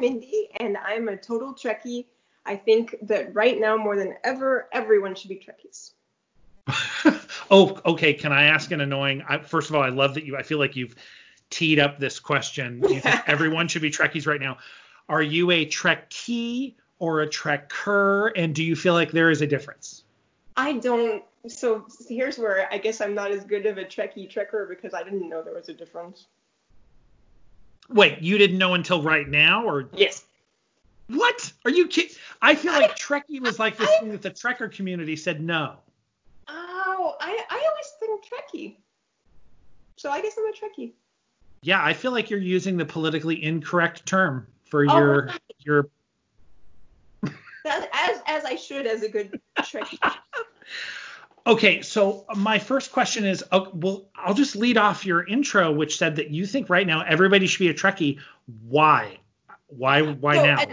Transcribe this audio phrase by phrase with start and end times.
[0.00, 2.06] Mindy, and I'm a total Trekkie.
[2.46, 5.92] I think that right now, more than ever, everyone should be Trekkies.
[7.50, 8.14] oh, okay.
[8.14, 9.22] Can I ask an annoying?
[9.28, 10.36] I, first of all, I love that you.
[10.36, 10.94] I feel like you've
[11.50, 12.82] teed up this question.
[12.88, 14.58] You think everyone should be Trekkies right now?
[15.08, 18.32] Are you a Trekkie or a Trekker?
[18.36, 20.04] And do you feel like there is a difference?
[20.56, 21.24] I don't.
[21.48, 25.02] So here's where I guess I'm not as good of a Trekkie Trekker because I
[25.02, 26.26] didn't know there was a difference.
[27.90, 30.24] Wait, you didn't know until right now, or yes?
[31.08, 31.52] What?
[31.64, 32.14] Are you kidding?
[32.40, 35.74] I feel like Trekkie was like this I, thing that the Trekker community said no.
[36.48, 38.76] Oh, I I always think Trekkie.
[39.96, 40.92] So I guess I'm a Trekkie.
[41.62, 45.88] Yeah, I feel like you're using the politically incorrect term for oh, your your.
[47.66, 49.98] as as I should as a good Trekkie.
[51.46, 55.96] Okay, so my first question is, uh, well, I'll just lead off your intro, which
[55.96, 58.18] said that you think right now everybody should be a Trekkie.
[58.68, 59.18] Why?
[59.68, 60.02] Why?
[60.02, 60.64] Why so, now?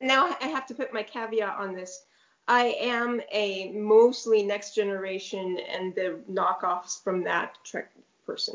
[0.00, 2.04] Now I have to put my caveat on this.
[2.46, 7.90] I am a mostly next generation and the knockoffs from that Trek
[8.26, 8.54] person.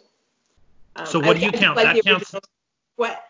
[0.95, 1.75] Um, so what I, do you I count?
[1.75, 2.35] Like that counts.
[2.95, 3.23] What?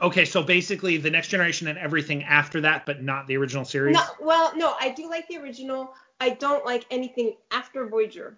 [0.00, 3.94] Okay, so basically the next generation and everything after that, but not the original series.
[3.94, 5.94] No, well, no, I do like the original.
[6.20, 8.36] I don't like anything after Voyager.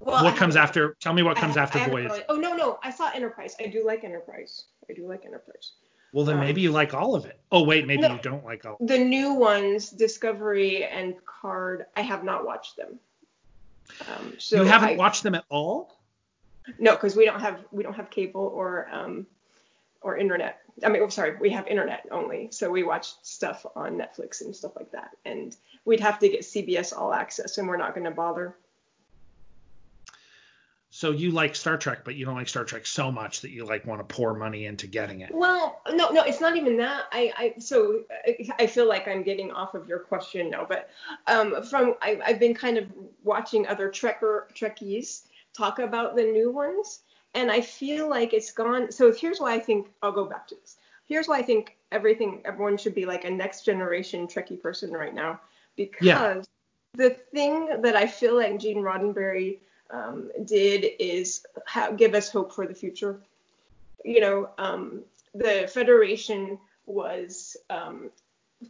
[0.00, 0.96] Well, what comes after?
[1.00, 2.08] Tell me what comes I, after I Voyager.
[2.08, 3.54] Really, oh no, no, I saw Enterprise.
[3.60, 4.64] I do like Enterprise.
[4.90, 5.72] I do like Enterprise.
[6.12, 7.40] Well, then um, maybe you like all of it.
[7.50, 8.76] Oh wait, maybe no, you don't like all.
[8.80, 12.98] The new ones, Discovery and Picard, I have not watched them.
[14.08, 15.98] Um, so you haven't I, watched them at all?
[16.78, 19.26] No, because we don't have we don't have cable or um,
[20.00, 20.61] or internet.
[20.84, 24.54] I mean, oh, sorry, we have internet only, so we watch stuff on Netflix and
[24.54, 25.10] stuff like that.
[25.24, 28.56] And we'd have to get CBS All Access, and we're not going to bother.
[30.94, 33.64] So you like Star Trek, but you don't like Star Trek so much that you
[33.64, 35.30] like want to pour money into getting it.
[35.34, 37.04] Well, no, no, it's not even that.
[37.10, 40.90] I, I so I, I feel like I'm getting off of your question now, but
[41.28, 42.92] um, from I, I've been kind of
[43.24, 45.22] watching other Trekker Trekkies
[45.56, 47.00] talk about the new ones,
[47.34, 48.92] and I feel like it's gone.
[48.92, 50.76] So here's why I think I'll go back to this.
[51.06, 55.14] Here's why I think everything everyone should be like a next generation Trekkie person right
[55.14, 55.40] now
[55.76, 56.42] because yeah.
[56.94, 59.58] the thing that I feel like Gene Roddenberry
[59.90, 63.20] um, did is ha- give us hope for the future.
[64.04, 65.02] You know, um,
[65.34, 68.10] the Federation was um,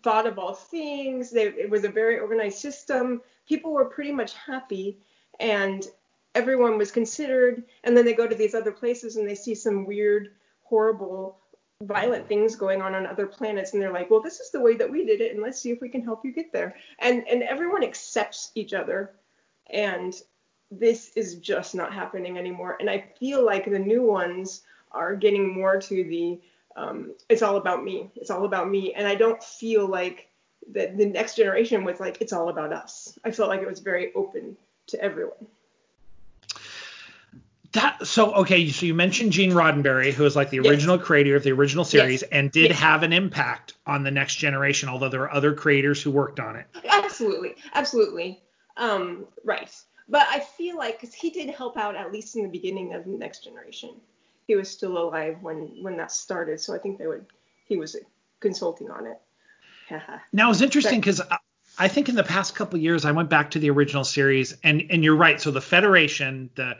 [0.02, 1.30] thought of all things.
[1.30, 3.22] They, it was a very organized system.
[3.48, 4.98] People were pretty much happy,
[5.40, 5.86] and
[6.34, 7.64] everyone was considered.
[7.84, 10.30] And then they go to these other places and they see some weird,
[10.62, 11.38] horrible
[11.82, 14.76] violent things going on on other planets and they're like well this is the way
[14.76, 16.76] that we did it and let's see if we can help you get there.
[17.00, 19.12] And and everyone accepts each other
[19.70, 20.14] and
[20.70, 22.76] this is just not happening anymore.
[22.80, 24.62] And i feel like the new ones
[24.92, 26.40] are getting more to the
[26.74, 28.10] um, it's all about me.
[28.16, 28.94] It's all about me.
[28.94, 30.28] And i don't feel like
[30.72, 33.18] that the next generation was like it's all about us.
[33.24, 34.56] I felt like it was very open
[34.86, 35.48] to everyone
[37.72, 41.06] that so okay, so you mentioned Gene Roddenberry, who is like the original yes.
[41.06, 42.30] creator of the original series yes.
[42.30, 42.78] and did yes.
[42.78, 46.56] have an impact on the next generation, although there are other creators who worked on
[46.56, 46.66] it.
[46.88, 48.42] Absolutely, absolutely,
[48.76, 49.74] um, right.
[50.08, 53.04] But I feel like because he did help out at least in the beginning of
[53.04, 53.90] the next generation,
[54.46, 57.24] he was still alive when when that started, so I think they would
[57.66, 57.96] he was
[58.40, 59.18] consulting on it.
[60.32, 61.20] now it's interesting because.
[61.78, 64.82] I think in the past couple years, I went back to the original series, and
[64.90, 65.40] and you're right.
[65.40, 66.76] So the Federation, the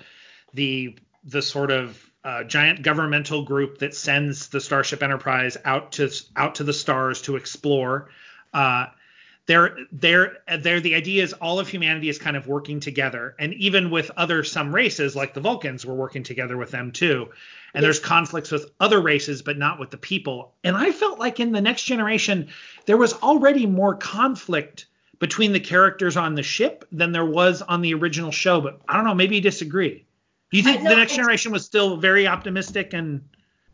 [0.55, 6.11] the the sort of uh, giant governmental group that sends the Starship Enterprise out to
[6.37, 8.11] out to the stars to explore.
[8.53, 8.87] Uh,
[9.47, 13.53] they're they're they're the idea is all of humanity is kind of working together, and
[13.55, 17.29] even with other some races like the Vulcans, we're working together with them too.
[17.75, 20.55] And there's conflicts with other races, but not with the people.
[20.63, 22.49] And I felt like in the next generation,
[22.87, 24.87] there was already more conflict
[25.19, 28.61] between the characters on the ship than there was on the original show.
[28.61, 30.05] But I don't know, maybe you disagree.
[30.53, 33.27] Do you think the next generation was still very optimistic and?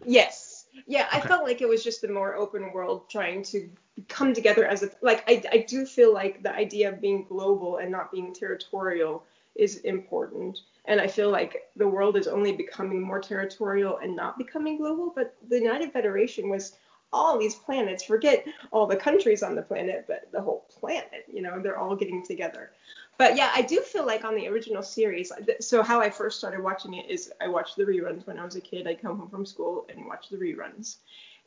[0.07, 0.67] Yes.
[0.87, 1.19] Yeah, okay.
[1.19, 3.69] I felt like it was just the more open world trying to
[4.09, 7.79] come together as a like I, I do feel like the idea of being global
[7.79, 9.25] and not being territorial
[9.57, 14.39] is important and i feel like the world is only becoming more territorial and not
[14.39, 16.77] becoming global but the united federation was
[17.13, 21.43] all these planets forget all the countries on the planet but the whole planet you
[21.43, 22.71] know they're all getting together
[23.19, 25.33] but yeah, I do feel like on the original series.
[25.61, 28.57] So how I first started watching it is I watched the reruns when I was
[28.57, 28.87] a kid.
[28.87, 30.97] I'd come home from school and watch the reruns,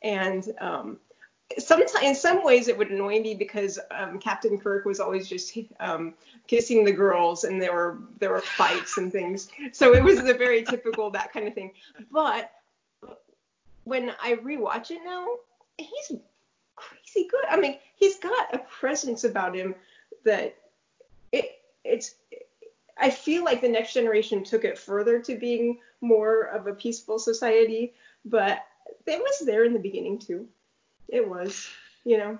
[0.02, 0.98] and um,
[1.58, 5.56] sometimes in some ways it would annoy me because um, Captain Kirk was always just
[5.80, 6.14] um,
[6.46, 9.48] kissing the girls and there were there were fights and things.
[9.72, 11.72] So it was the very typical that kind of thing.
[12.10, 12.52] But
[13.84, 15.26] when I rewatch it now,
[15.78, 16.18] he's
[16.76, 17.44] crazy good.
[17.50, 19.74] I mean, he's got a presence about him
[20.24, 20.54] that
[21.32, 22.14] it it's
[22.98, 27.18] I feel like the next generation took it further to being more of a peaceful
[27.18, 27.94] society,
[28.24, 28.64] but
[29.06, 30.46] it was there in the beginning too.
[31.08, 31.68] It was,
[32.04, 32.38] you know.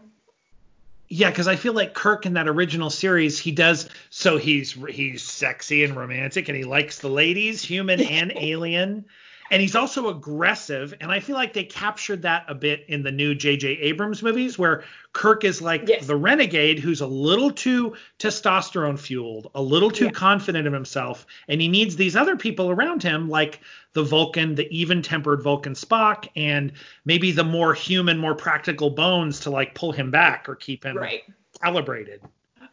[1.08, 5.22] Yeah, because I feel like Kirk in that original series, he does so he's he's
[5.22, 9.04] sexy and romantic, and he likes the ladies, human and alien,
[9.52, 10.94] and he's also aggressive.
[10.98, 13.68] And I feel like they captured that a bit in the new J.J.
[13.68, 14.82] Abrams movies, where
[15.12, 16.06] Kirk is like yes.
[16.06, 20.10] the renegade who's a little too testosterone fueled, a little too yeah.
[20.12, 23.60] confident of himself, and he needs these other people around him, like
[23.92, 26.72] the Vulcan, the even tempered Vulcan Spock, and
[27.04, 30.96] maybe the more human, more practical Bones to like pull him back or keep him
[30.96, 31.24] right.
[31.62, 32.22] calibrated.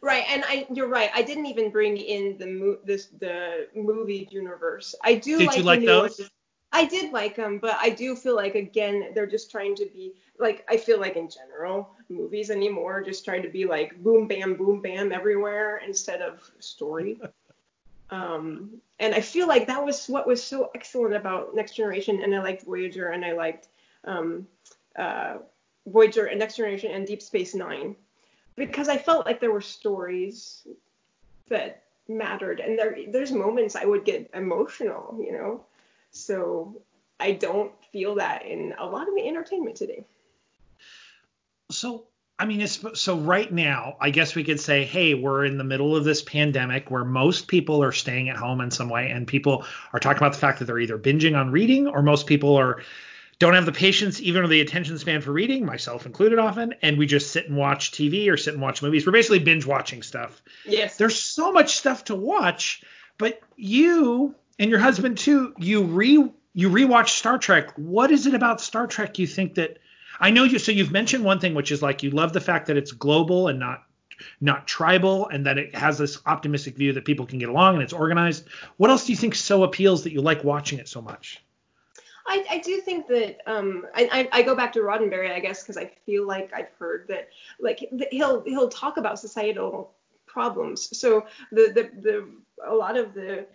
[0.00, 1.10] Right, and I you're right.
[1.14, 4.94] I didn't even bring in the mo- this the movie universe.
[5.04, 6.18] I do Did like you like those?
[6.18, 6.30] Ones.
[6.72, 10.14] I did like them, but I do feel like again they're just trying to be
[10.38, 14.54] like I feel like in general movies anymore just trying to be like boom bam
[14.54, 17.20] boom bam everywhere instead of story.
[18.10, 18.70] um,
[19.00, 22.40] and I feel like that was what was so excellent about Next Generation, and I
[22.40, 23.68] liked Voyager, and I liked
[24.04, 24.46] um,
[24.96, 25.38] uh,
[25.86, 27.96] Voyager and Next Generation and Deep Space Nine
[28.54, 30.66] because I felt like there were stories
[31.48, 35.64] that mattered, and there there's moments I would get emotional, you know
[36.10, 36.82] so
[37.18, 40.04] I don't feel that in a lot of the entertainment today.
[41.70, 42.06] So
[42.40, 45.64] I mean, it's so right now, I guess we could say, hey, we're in the
[45.64, 49.26] middle of this pandemic where most people are staying at home in some way, and
[49.26, 52.56] people are talking about the fact that they're either binging on reading or most people
[52.56, 52.82] are
[53.40, 56.96] don't have the patience, even or the attention span for reading, myself included often, and
[56.96, 59.04] we just sit and watch TV or sit and watch movies.
[59.04, 60.42] We're basically binge watching stuff.
[60.64, 60.96] Yes.
[60.96, 62.82] There's so much stuff to watch,
[63.18, 67.72] but you and your husband too, you re you rewatch Star Trek.
[67.76, 69.78] What is it about Star Trek you think that
[70.20, 72.66] I know you so you've mentioned one thing which is like you love the fact
[72.66, 73.84] that it's global and not
[74.38, 77.82] not tribal and that it has this optimistic view that people can get along and
[77.82, 78.46] it's organized.
[78.76, 81.42] What else do you think so appeals that you like watching it so much?
[82.26, 85.78] I, I do think that um, I, I, go back to Roddenberry, I guess, because
[85.78, 89.94] I feel like I've heard that like he'll he'll talk about societal
[90.26, 90.96] problems.
[90.96, 92.30] So the the, the
[92.68, 93.46] a lot of the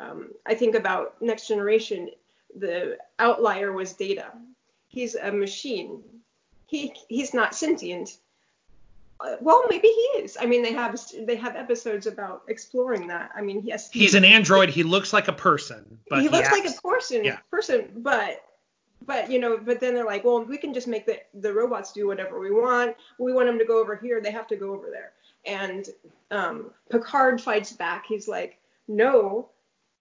[0.00, 2.10] um, I think about next generation,
[2.58, 4.32] the outlier was Data.
[4.88, 6.02] He's a machine.
[6.66, 8.16] He he's not sentient.
[9.20, 10.38] Uh, well, maybe he is.
[10.40, 13.30] I mean, they have they have episodes about exploring that.
[13.36, 13.90] I mean, yes.
[13.92, 14.70] He's an android.
[14.70, 17.24] He looks like a person, but he, he looks acts, like a person.
[17.24, 17.38] Yeah.
[17.50, 18.42] Person, but
[19.04, 21.92] but you know, but then they're like, well, we can just make the the robots
[21.92, 22.96] do whatever we want.
[23.18, 24.20] We want them to go over here.
[24.20, 25.12] They have to go over there.
[25.44, 25.88] And
[26.30, 28.06] um, Picard fights back.
[28.06, 28.58] He's like,
[28.88, 29.50] no,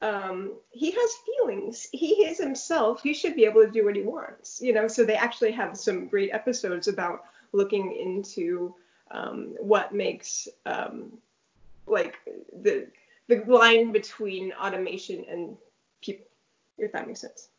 [0.01, 1.87] um, he has feelings.
[1.91, 3.01] He is himself.
[3.01, 4.87] He should be able to do what he wants, you know.
[4.87, 8.75] So they actually have some great episodes about looking into
[9.11, 11.17] um, what makes um,
[11.85, 12.15] like
[12.61, 12.87] the
[13.27, 15.57] the line between automation and
[16.01, 16.25] people,
[16.77, 17.49] if that makes sense.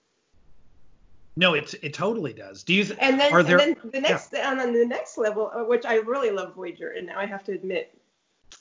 [1.37, 2.65] No, it it totally does.
[2.65, 2.85] Do you?
[2.85, 4.51] Th- and then, are there, and then the next yeah.
[4.51, 7.45] and on the next level, uh, which I really love Voyager, and now I have
[7.45, 7.97] to admit,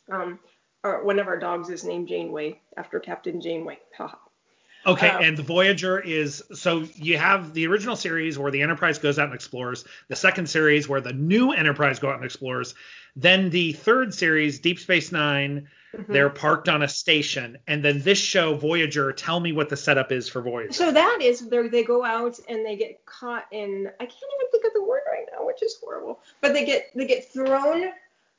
[0.09, 0.39] um,
[0.83, 3.79] or one of our dogs is named Janeway after Captain Janeway.
[3.97, 4.17] Haha.
[4.85, 8.97] Okay, um, and the Voyager is so you have the original series where the Enterprise
[8.97, 12.75] goes out and explores, the second series where the new Enterprise go out and explores,
[13.15, 16.13] then the third series, Deep Space 9 they mm-hmm.
[16.13, 19.11] they're parked on a station, and then this show, Voyager.
[19.11, 20.73] Tell me what the setup is for Voyager.
[20.73, 24.65] So that is they go out and they get caught in I can't even think
[24.65, 27.89] of the word right now, which is horrible, but they get they get thrown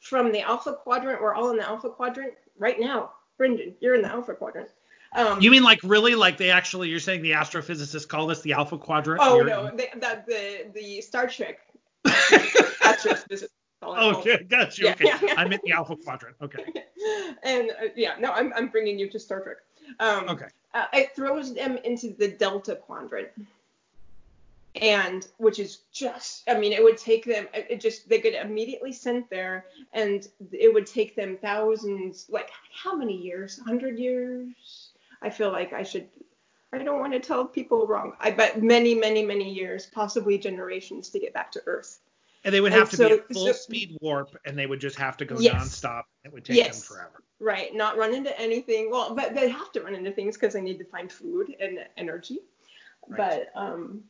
[0.00, 1.22] from the alpha quadrant.
[1.22, 3.12] We're all in the alpha quadrant right now.
[3.38, 4.70] Brendan, you're in the alpha quadrant.
[5.12, 8.52] Um, you mean like really like they actually you're saying the astrophysicists call this the
[8.52, 9.20] alpha quadrant?
[9.22, 11.58] Oh no, the, the, the the Star Trek
[12.06, 13.48] astrophysicists.
[13.82, 14.86] Oh, okay, got you.
[14.86, 15.34] Yeah, okay, yeah.
[15.36, 16.36] I'm in the alpha quadrant.
[16.40, 16.64] Okay.
[17.42, 19.56] and uh, yeah, no, I'm I'm bringing you to Star Trek.
[19.98, 20.46] Um, okay.
[20.74, 23.28] Uh, it throws them into the delta quadrant
[24.80, 28.92] and which is just i mean it would take them it just they get immediately
[28.92, 34.90] sent there and it would take them thousands like how many years 100 years
[35.22, 36.08] i feel like i should
[36.72, 41.10] i don't want to tell people wrong i bet many many many years possibly generations
[41.10, 42.00] to get back to earth
[42.44, 44.66] and they would have and to so, be at full so, speed warp and they
[44.66, 45.54] would just have to go yes.
[45.54, 46.86] nonstop it would take yes.
[46.88, 50.36] them forever right not run into anything well but they have to run into things
[50.36, 52.38] because they need to find food and energy
[53.08, 53.46] right.
[53.54, 54.02] but um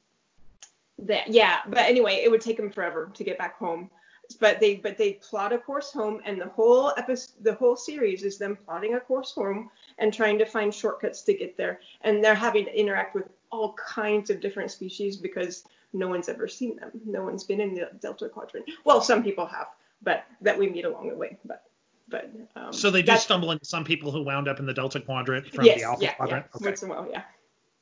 [1.06, 3.90] that yeah but anyway it would take them forever to get back home
[4.38, 8.22] but they but they plot a course home and the whole episode the whole series
[8.22, 12.22] is them plotting a course home and trying to find shortcuts to get there and
[12.22, 16.76] they're having to interact with all kinds of different species because no one's ever seen
[16.76, 16.90] them.
[17.04, 18.66] No one's been in the Delta Quadrant.
[18.84, 19.68] Well, some people have,
[20.02, 21.36] but that we meet along the way.
[21.44, 21.64] But
[22.08, 25.00] but um, so they do stumble into some people who wound up in the Delta
[25.00, 26.46] Quadrant from yes, the Alpha yeah, Quadrant.
[26.46, 26.64] Yeah, okay.
[26.66, 27.22] Once in a while, yeah.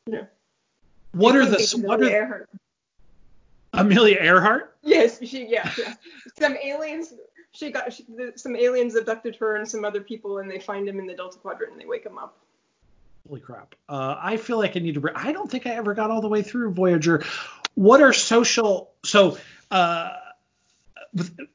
[0.07, 0.25] Yeah.
[1.13, 2.49] What are the what are Earhart.
[3.81, 4.77] Amelia Earhart?
[4.83, 5.95] Yes, she yeah yeah.
[6.39, 7.15] Some aliens
[7.53, 8.05] she got she,
[8.37, 11.39] some aliens abducted her and some other people and they find him in the Delta
[11.39, 12.39] Quadrant and they wake him up.
[13.29, 13.75] Holy crap.
[13.89, 15.01] Uh, I feel like I need to.
[15.01, 17.25] Re- I don't think I ever got all the way through Voyager.
[17.75, 18.91] What are social?
[19.05, 19.37] So,
[19.71, 20.13] uh,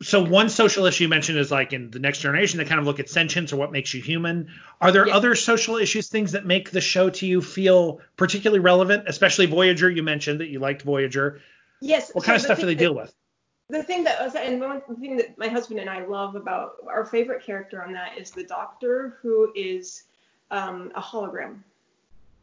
[0.01, 2.85] so one social issue you mentioned is like in the next generation, they kind of
[2.85, 4.49] look at sentience or what makes you human.
[4.81, 9.05] Are there other social issues, things that make the show to you feel particularly relevant?
[9.07, 9.89] Especially Voyager.
[9.89, 11.41] You mentioned that you liked Voyager.
[11.83, 12.11] Yes.
[12.13, 13.13] What so kind of stuff do they that- deal with?
[13.69, 17.05] The thing that was, and one thing that my husband and I love about our
[17.05, 20.03] favorite character on that is the Doctor, who is
[20.51, 21.59] um, a hologram.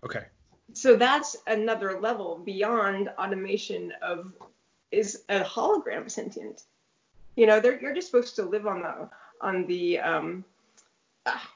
[0.03, 0.25] Okay.
[0.73, 4.33] So that's another level beyond automation of
[4.91, 6.65] is a hologram sentient.
[7.37, 9.09] You know, they're, you're just supposed to live on the
[9.41, 10.45] on the um,
[11.27, 11.51] ah,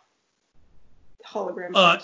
[1.27, 1.71] hologram.
[1.75, 1.99] Uh.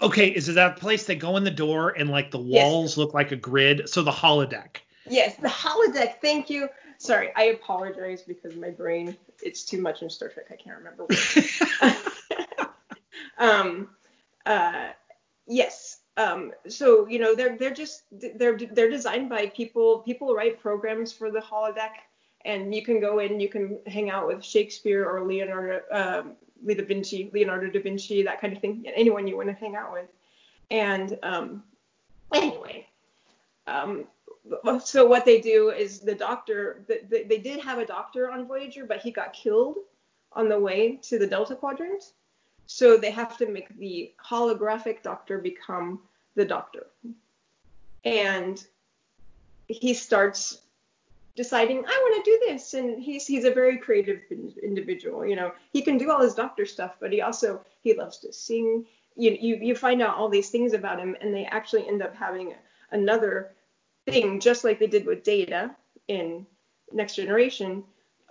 [0.00, 0.28] Okay.
[0.28, 2.64] Is it that place they go in the door and like the Yes.
[2.64, 3.88] walls look like a grid?
[3.88, 4.78] So the holodeck.
[5.10, 6.20] Yes, the holodeck.
[6.20, 6.68] Thank you.
[6.98, 10.46] Sorry, I apologize because my brain it's too much in Star Trek.
[10.50, 11.06] I can't remember.
[13.38, 13.90] Um,
[14.46, 14.88] uh,
[15.46, 16.00] yes.
[16.16, 20.00] Um, so you know they're they're just they're they're designed by people.
[20.00, 21.92] People write programs for the holodeck,
[22.44, 26.32] and you can go in, you can hang out with Shakespeare or Leonardo um,
[26.66, 28.84] da Vinci, Leonardo da Vinci, that kind of thing.
[28.94, 30.08] Anyone you want to hang out with.
[30.70, 31.62] And um,
[32.34, 32.86] anyway,
[33.68, 34.04] um,
[34.84, 38.46] so what they do is the doctor th- th- they did have a doctor on
[38.46, 39.78] voyager but he got killed
[40.32, 42.12] on the way to the delta quadrant.
[42.66, 46.00] So they have to make the holographic doctor become
[46.34, 46.86] the doctor.
[48.04, 48.64] And
[49.66, 50.62] he starts
[51.34, 52.74] deciding i want to do this.
[52.74, 54.20] And he's he's a very creative
[54.62, 55.52] individual you know.
[55.72, 58.84] He can do all his doctor stuff but he also he loves to sing.
[59.16, 62.14] You you, you find out all these things about him and they actually end up
[62.14, 62.54] having
[62.90, 63.52] another
[64.10, 65.74] thing, just like they did with Data
[66.08, 66.46] in
[66.92, 67.84] Next Generation,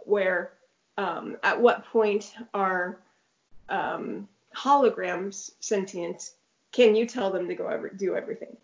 [0.05, 0.53] where
[0.98, 3.00] um, at what point are
[3.69, 6.31] um, holograms sentient?
[6.72, 8.55] Can you tell them to go ever, do everything?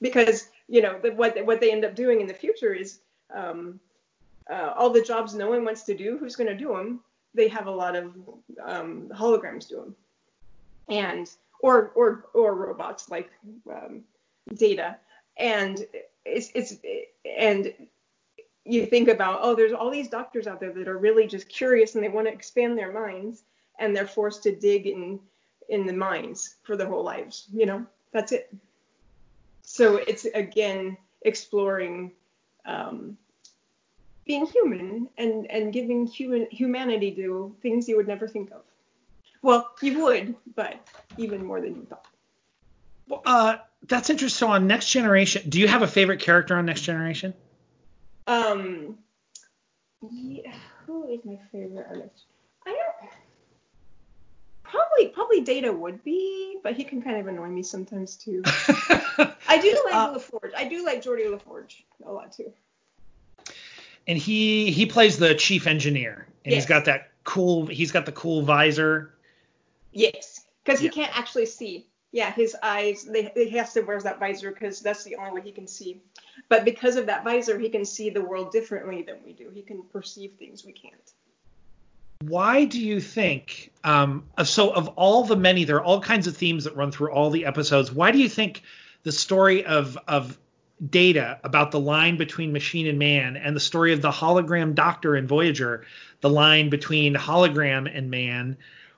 [0.00, 2.98] Because you know the, what what they end up doing in the future is
[3.34, 3.78] um,
[4.50, 6.18] uh, all the jobs no one wants to do.
[6.18, 7.00] Who's going to do them?
[7.34, 8.12] They have a lot of
[8.62, 9.96] um, holograms do them,
[10.88, 13.30] and or or or robots like
[13.70, 14.02] um,
[14.54, 14.96] Data,
[15.36, 15.86] and
[16.24, 16.76] it's it's
[17.38, 17.72] and
[18.64, 21.94] you think about oh there's all these doctors out there that are really just curious
[21.94, 23.42] and they want to expand their minds
[23.78, 25.18] and they're forced to dig in
[25.68, 27.84] in the mines for their whole lives you know?
[28.12, 28.54] That's it.
[29.62, 32.12] So it's again exploring
[32.66, 33.16] um,
[34.26, 38.62] being human and and giving human humanity to things you would never think of.
[39.40, 40.86] Well you would but
[41.16, 42.06] even more than you thought.
[43.24, 43.56] Uh,
[43.88, 44.46] that's interesting.
[44.46, 47.34] So on Next Generation, do you have a favorite character on Next Generation?
[48.26, 48.98] Um,
[50.10, 50.52] yeah,
[50.86, 52.24] who is my favorite artist?
[52.66, 53.10] I don't.
[54.62, 58.42] Probably, probably Data would be, but he can kind of annoy me sometimes too.
[58.46, 60.52] I do like Uh, LaForge.
[60.56, 62.52] I do like Geordi LaForge a lot too.
[64.06, 67.66] and he he plays the chief engineer, and he's got that cool.
[67.66, 69.12] He's got the cool visor.
[69.92, 70.92] Yes, because he Yeah.
[70.92, 71.86] can't actually see.
[72.12, 73.04] Yeah, his eyes.
[73.04, 76.02] They, he has to wear that visor because that's the only way he can see.
[76.48, 79.50] But because of that visor, he can see the world differently than we do.
[79.52, 81.12] He can perceive things we can't.
[82.20, 83.72] Why do you think?
[83.82, 87.10] Um, so of all the many, there are all kinds of themes that run through
[87.12, 87.90] all the episodes.
[87.90, 88.62] Why do you think
[89.02, 90.38] the story of of
[90.90, 95.16] Data about the line between machine and man, and the story of the hologram doctor
[95.16, 95.84] in Voyager,
[96.20, 98.56] the line between hologram and man?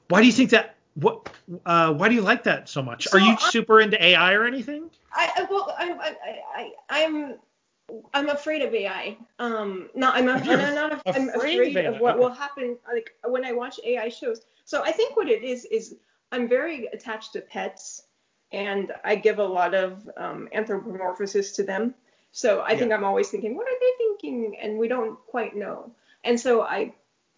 [0.08, 0.76] Why do you think that?
[0.94, 1.30] What?
[1.66, 3.08] Uh, why do you like that so much?
[3.08, 4.90] So are you I- super into AI or anything?
[5.16, 7.34] I, well, I, I, I, I'm,
[8.12, 9.16] I'm afraid of AI.
[9.38, 10.42] Um, not, I'm, not,
[11.06, 14.40] I'm afraid afraid, of of, what will happen, like when I watch AI shows.
[14.64, 15.96] So I think what it is is
[16.32, 18.02] I'm very attached to pets,
[18.50, 21.94] and I give a lot of um, anthropomorphosis to them.
[22.32, 24.56] So I think I'm always thinking, what are they thinking?
[24.60, 25.92] And we don't quite know.
[26.24, 26.92] And so I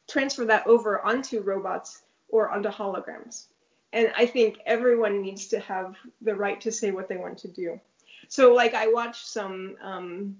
[0.08, 3.45] transfer that over onto robots or onto holograms.
[3.92, 7.49] And I think everyone needs to have the right to say what they want to
[7.49, 7.80] do.
[8.28, 10.37] So like I watch some um,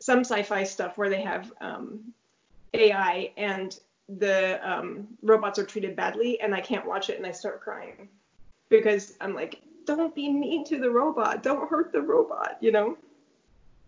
[0.00, 2.12] some sci-fi stuff where they have um,
[2.74, 3.78] AI and
[4.18, 8.08] the um, robots are treated badly, and I can't watch it and I start crying
[8.68, 12.96] because I'm like, don't be mean to the robot, don't hurt the robot, you know.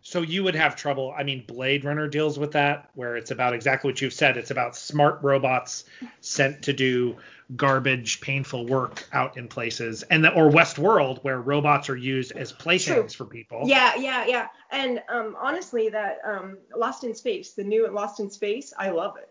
[0.03, 1.15] So you would have trouble.
[1.17, 4.37] I mean, Blade Runner deals with that, where it's about exactly what you've said.
[4.37, 5.85] It's about smart robots
[6.21, 7.17] sent to do
[7.55, 12.51] garbage, painful work out in places, and the, or Westworld, where robots are used as
[12.51, 13.63] playthings for people.
[13.65, 14.49] Yeah, yeah, yeah.
[14.73, 19.17] And um, honestly, that um, Lost in Space, the new Lost in Space, I love
[19.19, 19.31] it.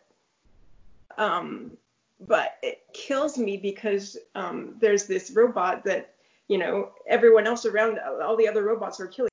[1.17, 1.71] Um,
[2.27, 6.13] but it kills me because um, there's this robot that
[6.47, 9.30] you know everyone else around, all the other robots are killing.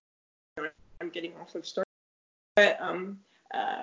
[1.19, 1.83] Getting off of Star,
[2.55, 3.19] but um,
[3.53, 3.83] uh,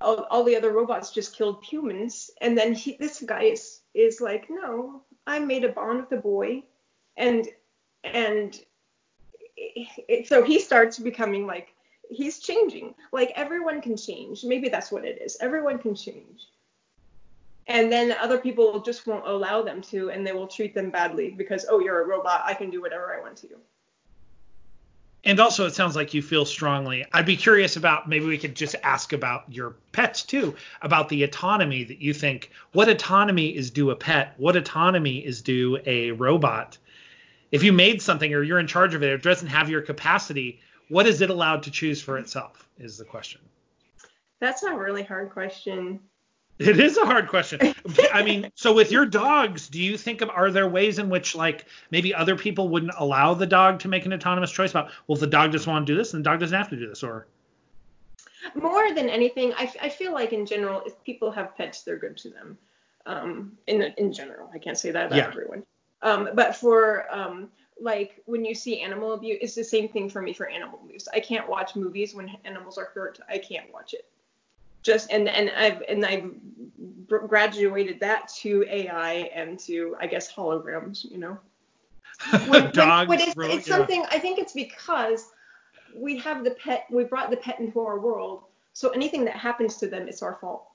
[0.00, 4.20] all, all the other robots just killed humans, and then he, this guy is is
[4.20, 6.62] like, no, I made a bond with the boy,
[7.16, 7.48] and
[8.04, 8.60] and
[9.56, 11.74] it, it, so he starts becoming like
[12.08, 12.94] he's changing.
[13.10, 14.44] Like everyone can change.
[14.44, 15.36] Maybe that's what it is.
[15.40, 16.46] Everyone can change.
[17.66, 21.30] And then other people just won't allow them to, and they will treat them badly
[21.30, 22.42] because, oh, you're a robot.
[22.44, 23.48] I can do whatever I want to.
[25.24, 27.06] And also, it sounds like you feel strongly.
[27.12, 31.22] I'd be curious about maybe we could just ask about your pets too, about the
[31.22, 32.50] autonomy that you think.
[32.72, 34.34] What autonomy is due a pet?
[34.36, 36.76] What autonomy is due a robot?
[37.52, 40.60] If you made something or you're in charge of it, it doesn't have your capacity.
[40.88, 42.68] What is it allowed to choose for itself?
[42.78, 43.40] Is the question.
[44.40, 46.00] That's a really hard question.
[46.68, 47.74] It is a hard question.
[48.12, 51.34] I mean, so with your dogs, do you think of are there ways in which
[51.34, 55.16] like maybe other people wouldn't allow the dog to make an autonomous choice about well
[55.16, 56.88] if the dog doesn't want to do this, then the dog doesn't have to do
[56.88, 57.26] this or
[58.54, 62.16] more than anything, I, I feel like in general, if people have pets, they're good
[62.18, 62.58] to them.
[63.04, 65.26] Um, in in general, I can't say that about yeah.
[65.26, 65.64] everyone.
[66.02, 67.48] Um, but for um,
[67.80, 71.08] like when you see animal abuse, it's the same thing for me for animal abuse.
[71.12, 73.18] I can't watch movies when animals are hurt.
[73.28, 74.06] I can't watch it
[74.82, 76.34] just and and I've and I've
[77.06, 81.38] graduated that to AI and to I guess holograms, you know.
[82.46, 83.76] When, Dogs, when, when it's, it's yeah.
[83.76, 85.30] something I think it's because
[85.94, 89.76] we have the pet we brought the pet into our world, so anything that happens
[89.78, 90.66] to them it's our fault.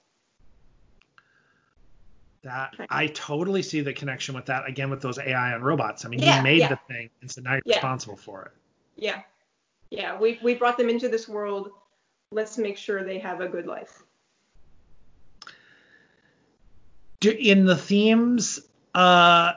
[2.44, 6.06] That I totally see the connection with that again with those AI and robots.
[6.06, 6.70] I mean, yeah, you made yeah.
[6.70, 7.76] the thing, and so now you're yeah.
[7.76, 8.52] responsible for it.
[8.96, 9.22] Yeah,
[9.90, 10.18] yeah.
[10.18, 11.72] We we brought them into this world
[12.32, 14.04] let's make sure they have a good life.
[17.24, 18.60] In the themes,
[18.94, 19.54] uh,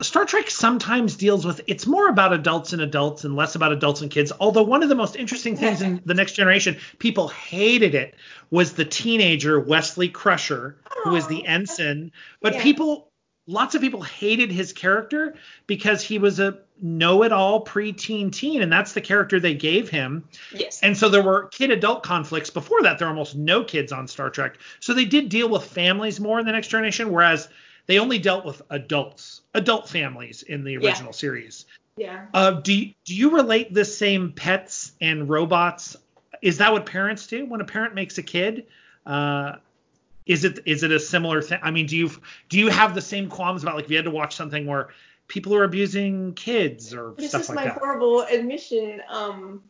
[0.00, 4.00] Star Trek sometimes deals with it's more about adults and adults and less about adults
[4.00, 4.32] and kids.
[4.38, 8.14] Although one of the most interesting things in the next generation, people hated it,
[8.50, 12.12] was the teenager Wesley Crusher, who is the ensign.
[12.40, 12.62] But yeah.
[12.62, 13.10] people
[13.46, 15.34] lots of people hated his character
[15.66, 20.24] because he was a know-it-all pre-teen teen and that's the character they gave him.
[20.52, 20.80] Yes.
[20.82, 22.98] And so there were kid adult conflicts before that.
[22.98, 24.58] There were almost no kids on star trek.
[24.80, 27.48] So they did deal with families more in the next generation whereas
[27.86, 31.12] they only dealt with adults adult families in the original yeah.
[31.12, 31.66] series.
[31.96, 32.26] Yeah.
[32.32, 35.96] Uh, do, you, do you relate the same pets and robots?
[36.42, 37.46] Is that what parents do?
[37.46, 38.66] When a parent makes a kid
[39.06, 39.56] uh,
[40.26, 41.58] is it is it a similar thing?
[41.62, 42.10] I mean, do you
[42.48, 44.88] do you have the same qualms about like if you had to watch something where
[45.28, 47.64] people are abusing kids or this stuff like that?
[47.64, 49.02] This is my horrible admission.
[49.08, 49.62] Um,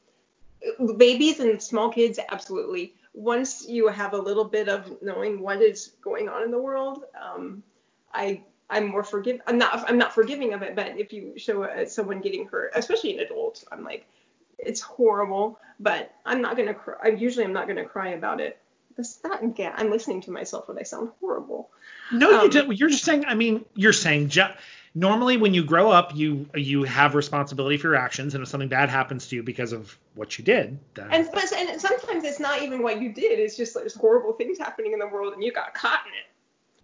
[0.96, 2.94] babies and small kids, absolutely.
[3.12, 7.04] Once you have a little bit of knowing what is going on in the world,
[7.20, 7.62] um,
[8.12, 9.40] I I'm more forgive.
[9.48, 12.72] I'm not I'm not forgiving of it, but if you show a, someone getting hurt,
[12.76, 14.06] especially an adult, I'm like,
[14.58, 15.58] it's horrible.
[15.80, 16.94] But I'm not gonna cry.
[17.02, 18.60] I usually I'm not gonna cry about it
[18.96, 19.72] this that again.
[19.76, 21.70] I'm listening to myself and I sound horrible.
[22.12, 22.78] No, um, you don't.
[22.78, 23.24] You're just saying.
[23.26, 24.30] I mean, you're saying.
[24.94, 28.68] normally, when you grow up, you you have responsibility for your actions, and if something
[28.68, 31.08] bad happens to you because of what you did, then...
[31.10, 33.38] and but and sometimes it's not even what you did.
[33.38, 36.30] It's just there's horrible things happening in the world, and you got caught in it.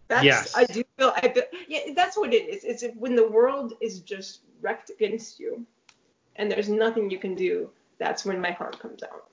[0.09, 0.57] That's, yes.
[0.57, 1.13] I do feel.
[1.15, 2.65] I feel, yeah, that's what it is.
[2.65, 5.65] It's when the world is just wrecked against you,
[6.37, 7.71] and there's nothing you can do.
[7.99, 9.30] That's when my heart comes out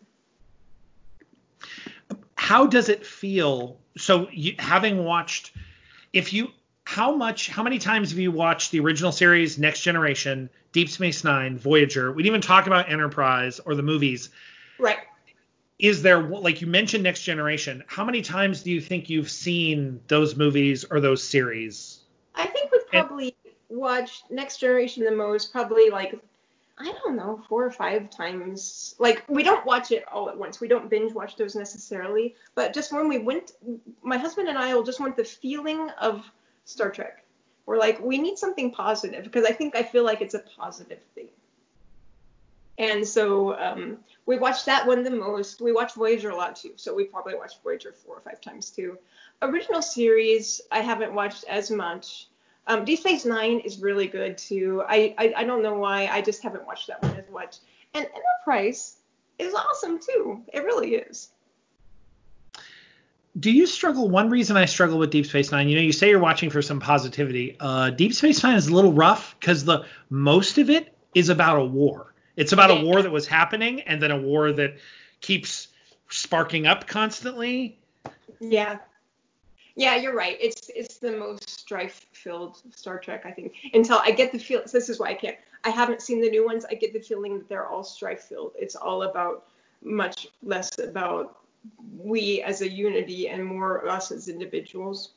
[2.48, 3.78] how does it feel?
[3.98, 5.52] So you, having watched,
[6.14, 6.48] if you,
[6.86, 11.26] how much, how many times have you watched the original series, Next Generation, Deep Space
[11.26, 12.14] Nine, Voyager?
[12.14, 14.30] We didn't even talk about Enterprise or the movies.
[14.80, 15.00] Right.
[15.78, 17.84] Is there, like you mentioned, Next Generation?
[17.86, 22.00] How many times do you think you've seen those movies or those series?
[22.34, 26.18] I think we've probably and, watched Next Generation the most, probably like
[26.80, 28.96] I don't know, four or five times.
[29.00, 30.60] Like we don't watch it all at once.
[30.60, 33.54] We don't binge watch those necessarily, but just when we went,
[34.04, 36.24] my husband and I will just want the feeling of
[36.66, 37.24] Star Trek.
[37.66, 41.00] We're like, we need something positive because I think I feel like it's a positive
[41.16, 41.30] thing.
[42.78, 45.62] And so um, we watched that one the most.
[45.62, 48.70] We watched Voyager a lot too, so we probably watched Voyager four or five times
[48.70, 49.00] too.
[49.42, 52.28] Original series I haven't watched as much.
[52.68, 54.84] Um, Deep Space Nine is really good too.
[54.88, 56.08] I, I I don't know why.
[56.08, 57.58] I just haven't watched that one as much.
[57.94, 58.98] And Enterprise,
[59.40, 60.42] is awesome too.
[60.54, 61.30] It really is.
[63.40, 64.10] Do you struggle?
[64.10, 66.62] One reason I struggle with Deep Space Nine, you know, you say you're watching for
[66.62, 67.56] some positivity.
[67.60, 71.60] Uh, Deep Space Nine is a little rough because the most of it is about
[71.60, 72.14] a war.
[72.36, 74.78] It's about a war that was happening and then a war that
[75.22, 75.68] keeps
[76.10, 77.78] sparking up constantly.
[78.40, 78.78] Yeah.
[79.78, 80.38] Yeah, you're right.
[80.42, 83.54] It's it's the most strife-filled Star Trek, I think.
[83.76, 84.64] Until I get the feel.
[84.66, 85.38] This is why I can't.
[85.64, 86.66] I haven't seen the new ones.
[86.66, 88.54] I get the feeling that they're all strife-filled.
[88.58, 89.46] It's all about
[89.84, 91.38] much less about
[91.96, 95.12] we as a unity and more us as individuals.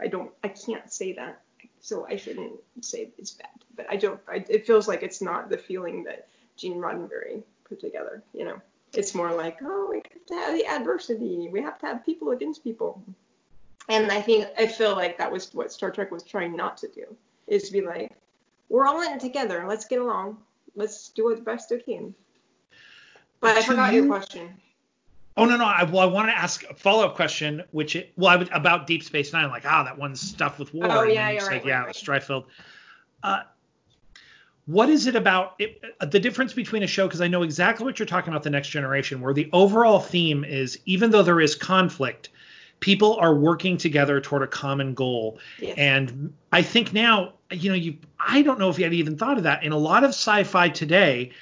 [0.00, 0.30] I don't.
[0.44, 1.40] I can't say that.
[1.80, 3.48] So I shouldn't say it's bad.
[3.74, 4.20] But I don't.
[4.28, 8.22] I, it feels like it's not the feeling that Gene Roddenberry put together.
[8.32, 8.60] You know.
[8.92, 11.48] It's more like, oh, we have to have the adversity.
[11.50, 13.02] We have to have people against people
[13.88, 16.88] and I think I feel like that was what Star Trek was trying not to
[16.88, 17.04] do,
[17.46, 18.12] is to be like,
[18.68, 19.64] we're all in it together.
[19.68, 20.38] Let's get along.
[20.74, 22.14] Let's do the best we can.
[23.40, 24.54] But I forgot you, your question.
[25.36, 25.64] Oh no no.
[25.64, 28.50] I, well, I want to ask a follow up question, which it, well, I would,
[28.52, 29.50] about Deep Space Nine.
[29.50, 30.86] Like, ah, oh, that one's stuff with war.
[30.90, 32.30] Oh yeah, you're right, yeah, right.
[33.22, 33.42] Uh,
[34.66, 37.06] what is it about it, uh, the difference between a show?
[37.06, 40.42] Because I know exactly what you're talking about, the Next Generation, where the overall theme
[40.44, 42.30] is even though there is conflict,
[42.80, 45.38] people are working together toward a common goal.
[45.58, 45.74] Yes.
[45.78, 49.36] And I think now, you know, you I don't know if you had even thought
[49.36, 49.64] of that.
[49.64, 51.32] In a lot of sci-fi today,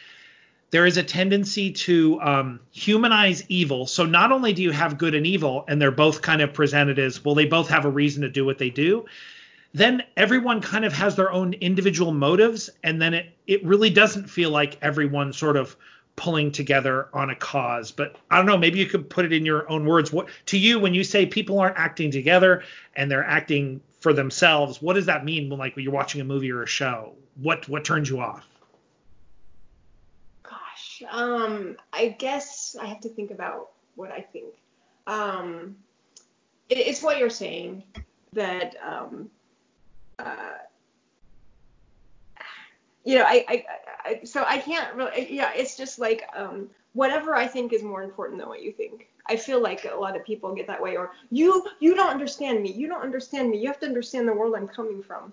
[0.71, 3.87] there is a tendency to um, humanize evil.
[3.87, 6.99] So not only do you have good and evil, and they're both kind of presented
[6.99, 9.05] as well, they both have a reason to do what they do.
[9.75, 14.29] Then everyone kind of has their own individual motives, and then it it really doesn't
[14.29, 15.77] feel like everyone sort of
[16.17, 17.91] pulling together on a cause.
[17.91, 20.13] But I don't know, maybe you could put it in your own words.
[20.13, 22.63] What to you when you say people aren't acting together
[22.97, 26.25] and they're acting for themselves, what does that mean when like when you're watching a
[26.25, 27.15] movie or a show?
[27.37, 28.47] What what turns you off?
[30.43, 34.55] Gosh, um, I guess I have to think about what I think.
[35.07, 35.77] Um,
[36.69, 37.85] it, it's what you're saying
[38.33, 39.31] that um,
[40.19, 40.59] uh,
[43.05, 43.65] you know, I, I,
[44.05, 48.03] I, so I can't really, yeah, it's just like, um, whatever I think is more
[48.03, 49.09] important than what you think.
[49.27, 52.63] I feel like a lot of people get that way, or you, you don't understand
[52.63, 52.73] me.
[52.73, 53.59] You don't understand me.
[53.59, 55.33] You have to understand the world I'm coming from.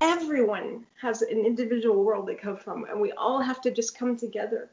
[0.00, 4.16] Everyone has an individual world they come from, and we all have to just come
[4.16, 4.68] together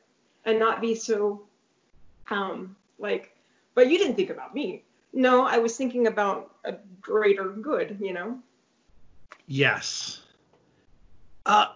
[0.46, 1.44] and not be so,
[2.30, 3.36] um, like,
[3.76, 4.84] but you didn't think about me.
[5.14, 8.40] No, I was thinking about a greater good, you know?
[9.48, 10.22] Yes.
[11.46, 11.68] Uh,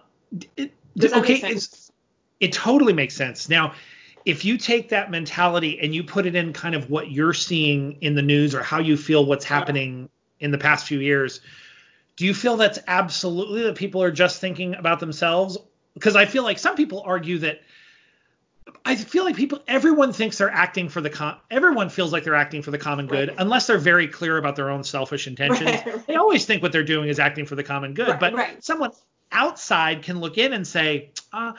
[0.56, 0.72] it,
[1.12, 1.92] okay, sense?
[2.40, 3.48] it totally makes sense.
[3.48, 3.74] Now,
[4.24, 7.96] if you take that mentality and you put it in kind of what you're seeing
[8.00, 10.08] in the news or how you feel what's happening
[10.40, 11.40] in the past few years,
[12.16, 15.56] do you feel that's absolutely that people are just thinking about themselves?
[15.94, 17.60] Because I feel like some people argue that
[18.84, 21.36] I feel like people, everyone thinks they're acting for the com.
[21.50, 23.36] Everyone feels like they're acting for the common good, right.
[23.38, 25.70] unless they're very clear about their own selfish intentions.
[25.88, 26.06] Right.
[26.06, 28.20] They always think what they're doing is acting for the common good.
[28.20, 28.90] Right, but someone
[29.32, 31.52] outside can look in and say, uh,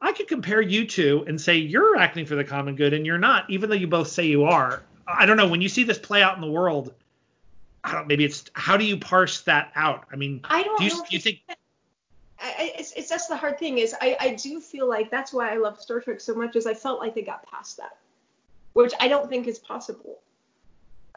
[0.00, 3.18] I could compare you two and say you're acting for the common good and you're
[3.18, 4.82] not, even though you both say you are.
[5.06, 5.48] I don't know.
[5.48, 6.92] When you see this play out in the world,
[7.84, 8.06] I don't.
[8.06, 10.06] Maybe it's how do you parse that out?
[10.12, 11.04] I mean, I don't do you, know.
[11.08, 11.40] Do you think?
[12.40, 15.52] I, it's, it's that's the hard thing is I, I do feel like that's why
[15.52, 17.96] I love Star Trek so much is I felt like they got past that,
[18.72, 20.18] which I don't think is possible.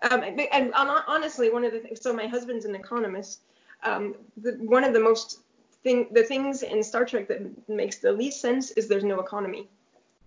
[0.10, 2.02] Um, and honestly, one of the things.
[2.02, 3.42] So my husband's an economist.
[3.84, 5.40] Um, the, one of the most
[5.86, 9.70] thing, the things in Star Trek that makes the least sense is there's no economy.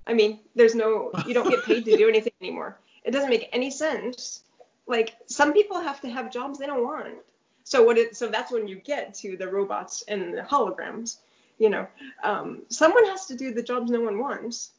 [0.06, 2.78] I mean, there's no, you don't get paid to do anything anymore.
[3.04, 4.44] It doesn't make any sense.
[4.86, 7.16] Like some people have to have jobs they don't want.
[7.64, 11.16] So what it, so that's when you get to the robots and the holograms.
[11.58, 11.88] You know,
[12.22, 14.70] um, someone has to do the jobs no one wants.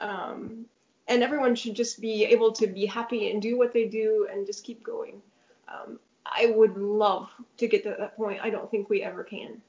[0.00, 0.66] Um,
[1.06, 4.44] and everyone should just be able to be happy and do what they do and
[4.44, 5.22] just keep going.
[5.68, 8.40] Um, I would love to get to that point.
[8.42, 9.62] I don't think we ever can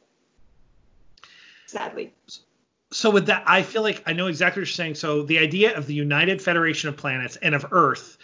[1.68, 2.14] sadly.
[2.92, 4.96] So with that, I feel like I know exactly what you're saying.
[4.96, 8.18] So the idea of the United Federation of Planets and of Earth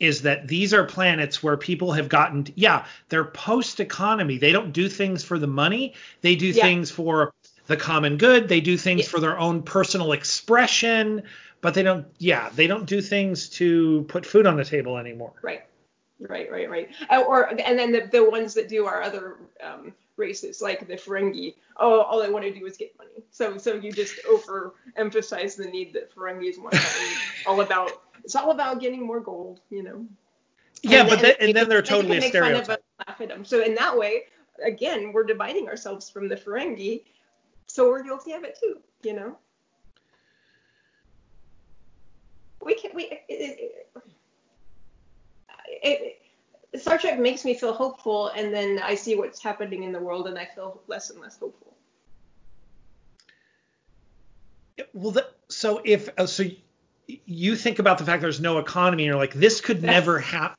[0.00, 4.72] is that these are planets where people have gotten yeah they're post economy they don't
[4.72, 6.62] do things for the money they do yeah.
[6.64, 7.32] things for
[7.66, 9.08] the common good they do things yeah.
[9.08, 11.22] for their own personal expression
[11.60, 15.34] but they don't yeah they don't do things to put food on the table anymore
[15.42, 15.66] right
[16.18, 19.92] right right right uh, or and then the, the ones that do our other um,
[20.20, 21.54] races like the Ferengi.
[21.76, 23.24] Oh, all they want to do is get money.
[23.30, 26.76] So so you just overemphasize the need that Ferengis want
[27.46, 27.90] all about.
[28.22, 30.06] It's all about getting more gold, you know.
[30.82, 32.82] Yeah, and but then, and then they're totally a stereotype.
[33.08, 33.44] Laugh at them.
[33.44, 34.24] So in that way,
[34.64, 37.02] again, we're dividing ourselves from the Ferengi,
[37.66, 39.36] so we're guilty of it too, you know.
[42.62, 43.88] we can we it, it,
[45.82, 46.19] it,
[46.76, 50.28] Star Trek makes me feel hopeful, and then I see what's happening in the world,
[50.28, 51.74] and I feel less and less hopeful.
[54.94, 56.44] Well, the, so if uh, so,
[57.26, 60.56] you think about the fact there's no economy, and you're like, this could never happen.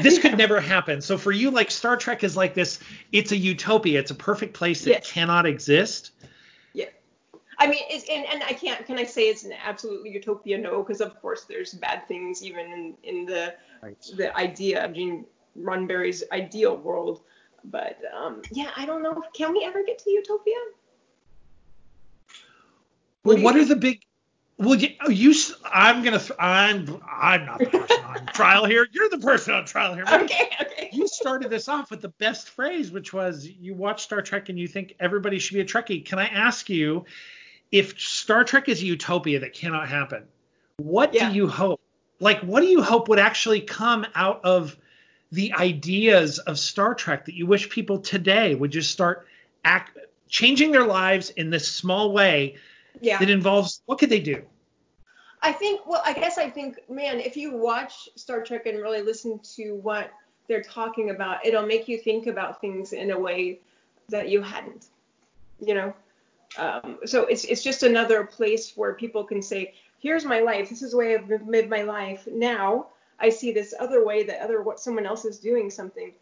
[0.00, 0.22] This yeah.
[0.30, 1.00] could never happen.
[1.00, 2.78] So for you, like Star Trek is like this.
[3.10, 3.98] It's a utopia.
[3.98, 5.10] It's a perfect place that yes.
[5.10, 6.12] cannot exist.
[6.72, 6.86] Yeah.
[7.58, 10.56] I mean, it's, and, and I can't, can I say it's an absolutely utopia?
[10.56, 13.96] No, because of course there's bad things even in, in the right.
[14.16, 15.24] the idea of Gene
[15.56, 17.22] Roddenberry's ideal world.
[17.64, 19.22] But um, yeah, I don't know.
[19.34, 20.54] Can we ever get to utopia?
[23.24, 24.02] Well, what, what are the big?
[24.58, 25.34] Well, you, oh, you
[25.70, 26.18] I'm gonna.
[26.18, 27.00] Th- I'm.
[27.08, 28.86] I'm not the person on trial here.
[28.90, 30.04] You're the person on trial here.
[30.04, 30.50] Okay.
[30.60, 30.88] Okay.
[30.92, 34.58] You started this off with the best phrase, which was you watch Star Trek and
[34.58, 36.04] you think everybody should be a Trekkie.
[36.04, 37.04] Can I ask you,
[37.70, 40.24] if Star Trek is a utopia that cannot happen,
[40.78, 41.28] what yeah.
[41.28, 41.80] do you hope?
[42.20, 44.76] Like, what do you hope would actually come out of
[45.32, 49.26] the ideas of Star Trek that you wish people today would just start
[49.64, 52.56] act, changing their lives in this small way
[53.00, 53.18] yeah.
[53.18, 54.42] that involves what could they do?
[55.40, 59.02] I think, well, I guess I think, man, if you watch Star Trek and really
[59.02, 60.10] listen to what
[60.48, 63.60] they're talking about, it'll make you think about things in a way
[64.08, 64.86] that you hadn't,
[65.60, 65.94] you know?
[66.56, 70.70] Um, so it's it's just another place where people can say, here's my life.
[70.70, 72.26] This is the way I've lived my life.
[72.26, 72.86] Now
[73.20, 76.12] I see this other way that other what someone else is doing something.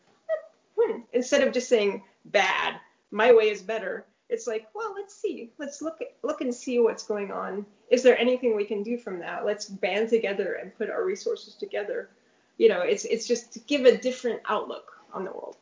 [0.78, 1.00] Hmm.
[1.12, 2.76] Instead of just saying bad,
[3.11, 4.06] my way is better.
[4.28, 5.52] It's like, well, let's see.
[5.59, 7.64] Let's look look and see what's going on.
[7.90, 9.44] Is there anything we can do from that?
[9.44, 12.11] Let's band together and put our resources together.
[12.59, 15.56] You know, it's it's just to give a different outlook on the world.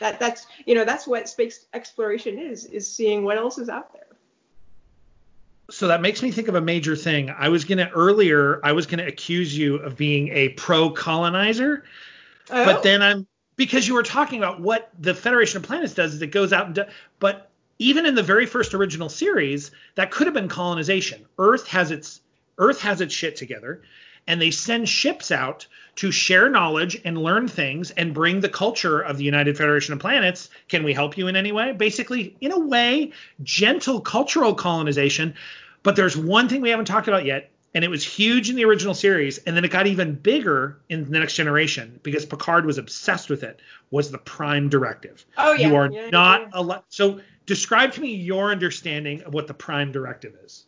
[0.00, 3.92] That that's you know that's what space exploration is is seeing what else is out
[3.92, 4.13] there
[5.70, 7.30] so that makes me think of a major thing.
[7.30, 11.84] I was gonna earlier, I was gonna accuse you of being a pro colonizer,
[12.50, 12.64] oh.
[12.64, 16.22] but then I'm because you were talking about what the Federation of Planets does is
[16.22, 16.84] it goes out and do,
[17.18, 21.24] but even in the very first original series, that could have been colonization.
[21.38, 22.20] Earth has its
[22.58, 23.82] Earth has its shit together,
[24.26, 29.00] and they send ships out to share knowledge and learn things and bring the culture
[29.00, 30.50] of the United Federation of Planets.
[30.68, 31.72] Can we help you in any way?
[31.72, 35.34] Basically, in a way, gentle cultural colonization.
[35.82, 38.64] But there's one thing we haven't talked about yet, and it was huge in the
[38.64, 42.78] original series, and then it got even bigger in the next generation because Picard was
[42.78, 43.60] obsessed with it.
[43.90, 45.24] Was the Prime Directive?
[45.36, 45.68] Oh yeah.
[45.68, 46.48] You are yeah, not yeah.
[46.54, 46.84] allowed.
[46.88, 50.64] So describe to me your understanding of what the Prime Directive is.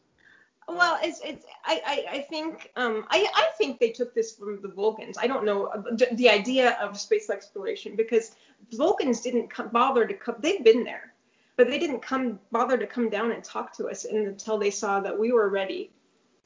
[0.68, 4.60] Well, it's it's I I, I think um I I think they took this from
[4.62, 5.16] the Vulcans.
[5.18, 8.32] I don't know uh, the, the idea of space exploration because
[8.72, 10.36] Vulcans didn't come, bother to come.
[10.40, 11.12] They've been there,
[11.56, 14.98] but they didn't come bother to come down and talk to us until they saw
[15.00, 15.92] that we were ready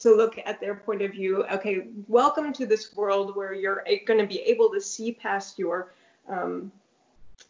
[0.01, 1.45] to look at their point of view.
[1.47, 5.93] Okay, welcome to this world where you're going to be able to see past your
[6.29, 6.71] um,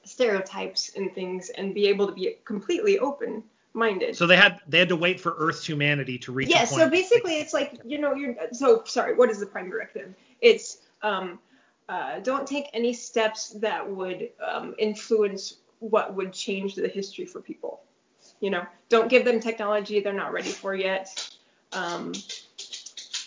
[0.04, 4.16] stereotypes and things and be able to be completely open minded.
[4.16, 6.48] So they had they had to wait for Earth's humanity to reach.
[6.48, 6.64] Yeah.
[6.64, 9.14] So basically, it's like you know you're so sorry.
[9.14, 10.14] What is the prime directive?
[10.40, 11.38] It's um,
[11.88, 17.40] uh, don't take any steps that would um, influence what would change the history for
[17.40, 17.80] people.
[18.40, 21.36] You know, don't give them technology they're not ready for yet.
[21.72, 22.12] Um,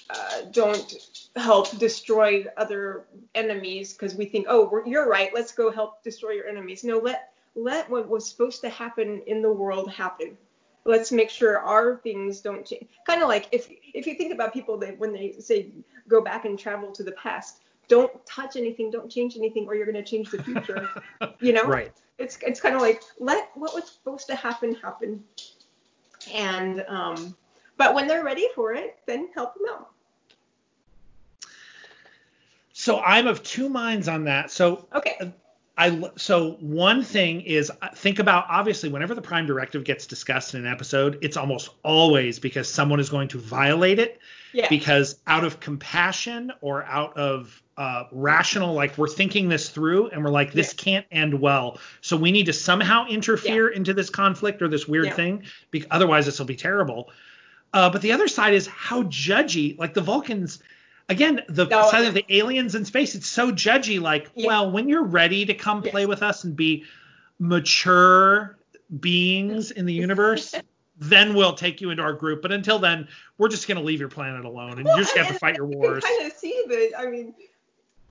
[0.09, 0.93] uh, don't
[1.35, 5.31] help destroy other enemies because we think, oh, you're right.
[5.33, 6.83] Let's go help destroy your enemies.
[6.83, 10.37] No, let let what was supposed to happen in the world happen.
[10.85, 12.87] Let's make sure our things don't change.
[13.07, 15.67] Kind of like if if you think about people that when they say
[16.07, 19.85] go back and travel to the past, don't touch anything, don't change anything, or you're
[19.85, 20.89] going to change the future.
[21.39, 21.63] you know?
[21.63, 21.93] Right.
[22.17, 25.23] It's it's kind of like let what was supposed to happen happen,
[26.33, 27.35] and um,
[27.77, 29.89] but when they're ready for it, then help them out.
[32.73, 34.51] So I'm of two minds on that.
[34.51, 35.33] So okay.
[35.75, 40.53] I so one thing is uh, think about obviously whenever the prime directive gets discussed
[40.53, 44.19] in an episode, it's almost always because someone is going to violate it.
[44.53, 44.69] Yeah.
[44.69, 50.23] Because out of compassion or out of uh, rational, like we're thinking this through and
[50.23, 50.83] we're like, this yeah.
[50.83, 51.79] can't end well.
[52.01, 53.77] So we need to somehow interfere yeah.
[53.77, 55.43] into this conflict or this weird thing.
[55.71, 57.09] Because otherwise, this will be terrible.
[57.73, 60.59] Uh, but the other side is how judgy, like the Vulcans
[61.09, 63.99] again, the no, side of the aliens in space, it's so judgy.
[64.01, 64.47] Like, yeah.
[64.47, 65.91] well, when you're ready to come yes.
[65.91, 66.85] play with us and be
[67.39, 68.57] mature
[68.99, 70.55] beings in the universe,
[70.97, 72.41] then we'll take you into our group.
[72.41, 75.27] But until then, we're just gonna leave your planet alone, and well, you just have
[75.27, 76.03] to fight your wars.
[76.03, 76.91] You kind of see that.
[76.97, 77.33] I mean,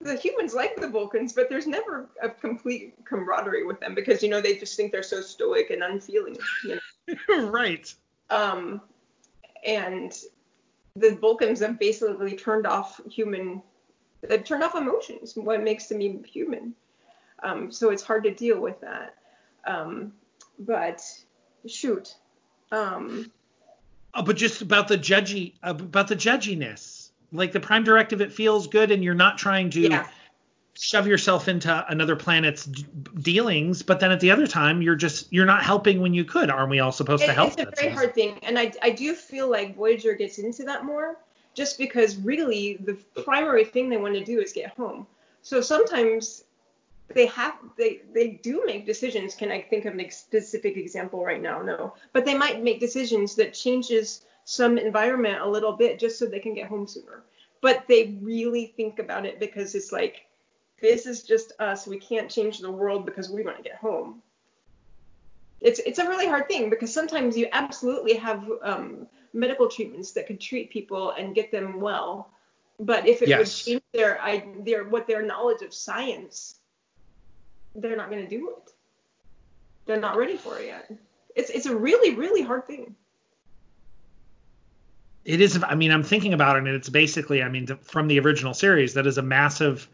[0.01, 4.29] the humans like the Vulcans, but there's never a complete camaraderie with them because you
[4.29, 6.37] know they just think they're so stoic and unfeeling.
[6.65, 6.79] You
[7.09, 7.51] know?
[7.51, 7.93] right.
[8.31, 8.81] Um,
[9.65, 10.13] and
[10.97, 13.63] the Vulcans have basically turned off human,
[14.23, 16.75] they've turned off emotions, what makes them even human.
[17.43, 19.17] Um, so it's hard to deal with that.
[19.67, 20.13] Um,
[20.59, 21.03] but
[21.67, 22.15] shoot.
[22.71, 23.33] Um,
[24.15, 27.11] oh, but just about the judgy, about the judginess.
[27.35, 29.81] Like the Prime Directive, it feels good, and you're not trying to.
[29.81, 30.07] Yeah
[30.75, 32.87] shove yourself into another planet's d-
[33.21, 36.51] dealings, but then at the other time you're just you're not helping when you could.
[36.51, 37.59] Aren't we all supposed it, to help?
[37.59, 40.85] It's a very hard thing, and I I do feel like Voyager gets into that
[40.85, 41.19] more,
[41.55, 45.07] just because really the primary thing they want to do is get home.
[45.43, 46.45] So sometimes
[47.15, 49.35] they have they they do make decisions.
[49.35, 51.61] Can I think of a specific example right now?
[51.61, 56.27] No, but they might make decisions that changes some environment a little bit just so
[56.27, 57.23] they can get home sooner.
[57.61, 60.27] But they really think about it because it's like
[60.83, 61.87] this is just us.
[61.87, 64.21] We can't change the world because we want to get home.
[65.63, 70.27] It's it's a really hard thing because sometimes you absolutely have um, medical treatments that
[70.27, 72.31] could treat people and get them well,
[72.81, 73.39] but if it yes.
[73.39, 76.57] would change their I, their what their knowledge of science,
[77.77, 78.73] they're not going to do it.
[79.87, 80.93] They're not ready for it yet.
[81.37, 82.97] It's it's a really really hard thing.
[85.25, 85.63] It is.
[85.63, 88.95] I mean, I'm thinking about it, and it's basically, I mean, from the original series,
[88.95, 89.89] that is a massive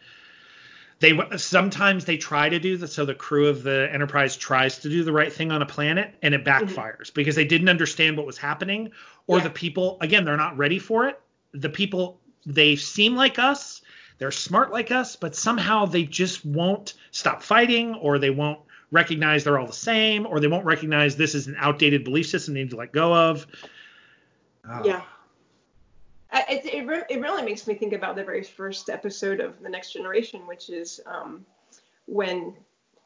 [1.01, 4.89] they sometimes they try to do that so the crew of the enterprise tries to
[4.89, 6.65] do the right thing on a planet and it mm-hmm.
[6.65, 7.15] backfires mm-hmm.
[7.15, 8.91] because they didn't understand what was happening
[9.27, 9.45] or yeah.
[9.45, 11.21] the people again they're not ready for it
[11.53, 13.83] the people they seem like us
[14.19, 18.59] they're smart like us but somehow they just won't stop fighting or they won't
[18.91, 22.55] recognize they're all the same or they won't recognize this is an outdated belief system
[22.55, 23.47] they need to let go of
[24.69, 24.83] oh.
[24.85, 25.03] yeah
[26.33, 29.69] it, it, re- it, really makes me think about the very first episode of The
[29.69, 31.45] Next Generation, which is um,
[32.07, 32.55] when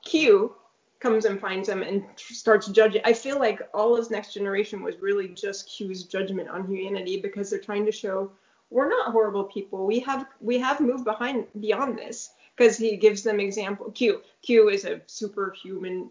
[0.05, 0.55] Q
[1.01, 3.03] comes and finds him and starts judging.
[3.05, 7.51] I feel like all of Next Generation was really just Q's judgment on humanity because
[7.51, 8.31] they're trying to show
[8.71, 9.87] we're not horrible people.
[9.87, 13.91] We have we have moved behind beyond this because he gives them example.
[13.91, 16.09] Q Q is a superhuman.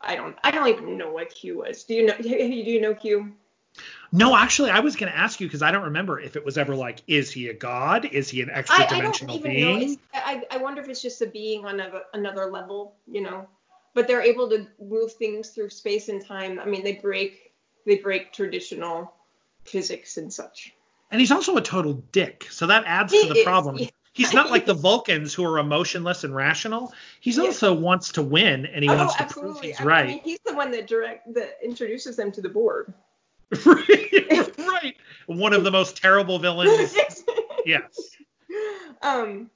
[0.00, 1.82] I don't I don't even know what Q was.
[1.84, 2.16] Do you know?
[2.20, 3.32] Do you know Q?
[4.12, 6.56] No, actually, I was going to ask you because I don't remember if it was
[6.56, 8.04] ever like, is he a god?
[8.06, 9.98] Is he an extra dimensional being?
[10.14, 13.48] I, I wonder if it's just a being on a, another level, you know.
[13.94, 16.58] But they're able to move things through space and time.
[16.58, 17.52] I mean, they break
[17.86, 19.12] they break traditional
[19.64, 20.74] physics and such.
[21.10, 23.44] And he's also a total dick, so that adds he to the is.
[23.44, 23.78] problem.
[24.12, 26.92] He's not like the Vulcans who are emotionless and rational.
[27.20, 29.52] He's also wants to win and he oh, wants to absolutely.
[29.52, 30.04] prove he's right.
[30.04, 32.92] I mean, he's the one that direct that introduces them to the Borg.
[33.66, 34.96] right.
[35.26, 36.94] One of the most terrible villains.
[37.66, 38.16] yes.
[39.02, 39.50] Um,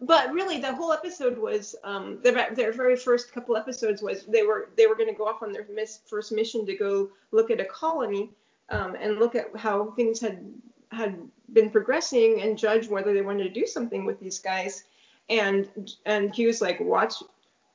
[0.00, 4.42] but really, the whole episode was um, their, their very first couple episodes was they
[4.42, 7.50] were they were going to go off on their miss, first mission to go look
[7.50, 8.30] at a colony
[8.68, 10.44] um, and look at how things had
[10.92, 11.18] had
[11.52, 14.84] been progressing and judge whether they wanted to do something with these guys.
[15.28, 15.68] And
[16.04, 17.14] and he was like, watch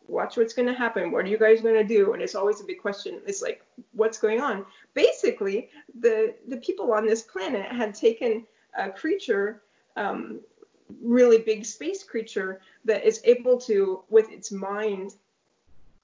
[0.08, 1.12] watch what's going to happen.
[1.12, 2.14] What are you guys going to do?
[2.14, 3.22] And it's always a big question.
[3.26, 4.66] It's like, what's going on?
[4.94, 8.46] Basically, the the people on this planet had taken
[8.78, 9.62] a creature,
[9.96, 10.40] um,
[11.02, 15.16] really big space creature that is able to, with its mind,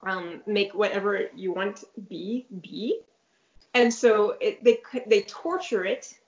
[0.02, 3.00] um, make whatever you want be be.
[3.74, 6.18] And so it, they they torture it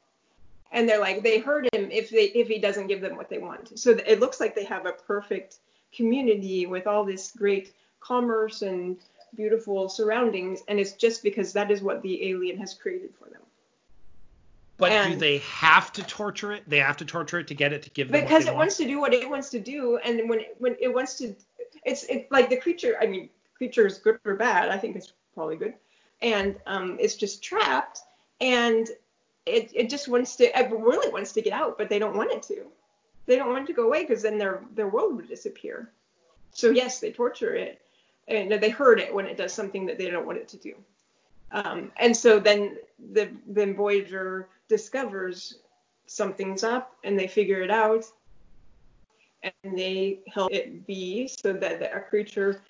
[0.72, 3.38] and they're like they hurt him if they if he doesn't give them what they
[3.38, 5.58] want so it looks like they have a perfect
[5.92, 8.98] community with all this great commerce and
[9.34, 13.40] beautiful surroundings, and it's just because that is what the alien has created for them.
[14.76, 16.62] But and do they have to torture it?
[16.66, 18.58] They have to torture it to get it to give them because it want?
[18.58, 21.34] wants to do what it wants to do, and when it, when it wants to,
[21.84, 22.96] it's it, like the creature.
[23.00, 24.70] I mean, creature is good or bad.
[24.70, 25.74] I think it's probably good,
[26.22, 28.00] and um, it's just trapped,
[28.40, 28.88] and
[29.44, 30.58] it it just wants to.
[30.58, 32.66] It really wants to get out, but they don't want it to
[33.30, 35.90] they don't want it to go away because then their their world would disappear.
[36.52, 37.80] So yes, they torture it,
[38.30, 40.74] and they hurt it when it does something that they don't want it to do.
[41.52, 42.76] Um, and so then
[43.12, 45.58] the then Voyager discovers
[46.06, 48.04] something's up, and they figure it out,
[49.42, 52.62] and they help it be so that the creature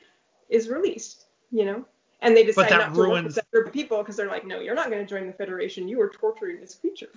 [0.49, 1.27] is released.
[1.51, 1.85] You know,
[2.23, 3.13] and they decide not to ruins...
[3.13, 5.89] work with other people because they're like, no, you're not going to join the Federation.
[5.89, 7.11] You are torturing this creature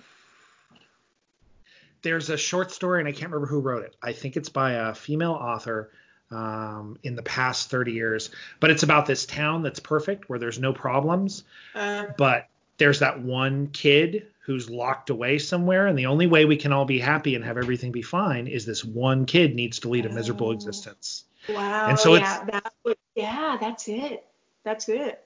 [2.04, 3.96] there's a short story, and I can't remember who wrote it.
[4.02, 5.90] I think it's by a female author
[6.30, 10.58] um, in the past 30 years, but it's about this town that's perfect where there's
[10.58, 11.44] no problems,
[11.74, 12.48] uh, but
[12.78, 16.84] there's that one kid who's locked away somewhere, and the only way we can all
[16.84, 20.12] be happy and have everything be fine is this one kid needs to lead a
[20.12, 20.52] miserable oh.
[20.52, 21.24] existence.
[21.48, 21.88] Wow.
[21.88, 22.72] And so yeah, that
[23.14, 24.24] yeah, that's it.
[24.64, 25.22] That's it.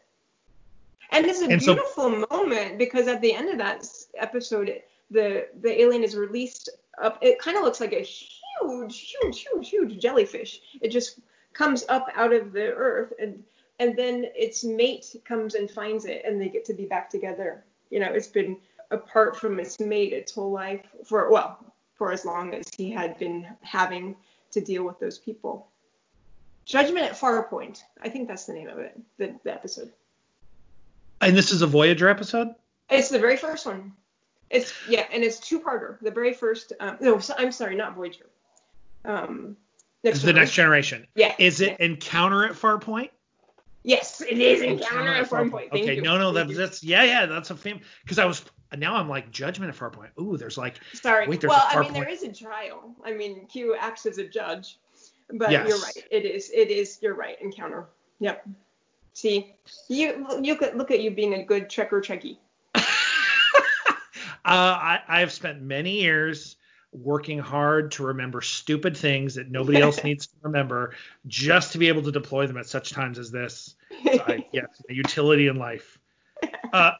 [1.11, 3.87] And it's a and beautiful so, moment because at the end of that
[4.17, 6.69] episode, the the alien is released
[7.01, 7.19] up.
[7.23, 8.05] It kind of looks like a
[8.63, 10.61] huge, huge, huge, huge jellyfish.
[10.81, 11.21] It just
[11.53, 13.43] comes up out of the earth and
[13.81, 17.65] and then its mate comes and finds it and they get to be back together.
[17.91, 18.57] You know, it's been
[18.91, 21.59] apart from its mate its whole life for well
[21.95, 24.17] for as long as he had been having
[24.53, 25.69] to deal with those people.
[26.65, 27.83] Judgment at Farpoint.
[28.03, 29.91] I think that's the name of it, the, the episode.
[31.21, 32.55] And this is a Voyager episode?
[32.91, 33.93] It's the very first one.
[34.51, 35.99] It's yeah, and it's two-parter.
[36.01, 36.73] The very first.
[36.81, 38.27] Um, no, I'm sorry, not Voyager.
[39.09, 39.57] Um,
[40.05, 41.07] next the next generation.
[41.17, 41.35] Yeah.
[41.39, 41.87] Is it yeah.
[41.87, 43.11] Encounter at Farpoint?
[43.83, 45.73] Yes, it is Encounter at Farpoint.
[45.73, 46.03] Okay, you.
[46.03, 48.45] no, no, Thank that's, yeah, yeah, that's a fame because I was
[48.77, 50.11] now I'm like Judgment at Farpoint.
[50.21, 51.27] Ooh, there's like Sorry.
[51.27, 51.95] Wait, there's well, I mean, Farpoint.
[51.95, 52.95] there is a trial.
[53.03, 54.79] I mean, Q acts as a judge,
[55.33, 55.69] but Yes.
[55.69, 56.05] you're right.
[56.11, 56.51] It is.
[56.51, 56.99] It is.
[57.01, 57.41] You're right.
[57.41, 57.87] Encounter.
[58.21, 58.47] Yep.
[59.15, 59.55] See,
[59.89, 62.37] you you could look at you being a good Trekker Trekkie.
[64.45, 66.57] Uh, I, I have spent many years
[66.93, 70.95] working hard to remember stupid things that nobody else needs to remember
[71.27, 73.77] just to be able to deploy them at such times as this.
[74.05, 75.99] So I, yes, the utility in life.
[76.73, 76.93] Uh,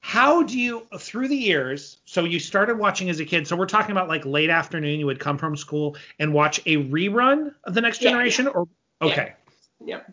[0.00, 3.66] how do you, through the years, so you started watching as a kid, so we're
[3.66, 7.74] talking about like late afternoon, you would come from school and watch a rerun of
[7.74, 8.46] The Next Yeah, Generation?
[8.46, 8.68] Or
[9.00, 9.32] Okay.
[9.84, 10.12] Yep.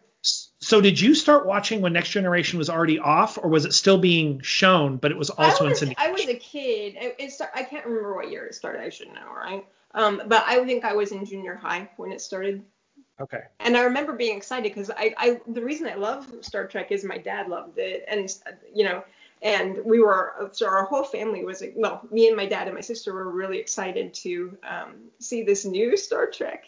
[0.71, 3.97] So did you start watching when Next Generation was already off, or was it still
[3.97, 5.95] being shown, but it was also I in syndication?
[5.97, 6.95] I was a kid.
[6.95, 8.81] It, it start, I can't remember what year it started.
[8.81, 9.65] I should know, right?
[9.95, 12.63] Um, but I think I was in junior high when it started.
[13.19, 13.41] Okay.
[13.59, 17.03] And I remember being excited because I, I, the reason I love Star Trek is
[17.03, 18.33] my dad loved it, and
[18.73, 19.03] you know,
[19.41, 22.81] and we were, so our whole family was, well, me and my dad and my
[22.81, 26.63] sister were really excited to um, see this new Star Trek,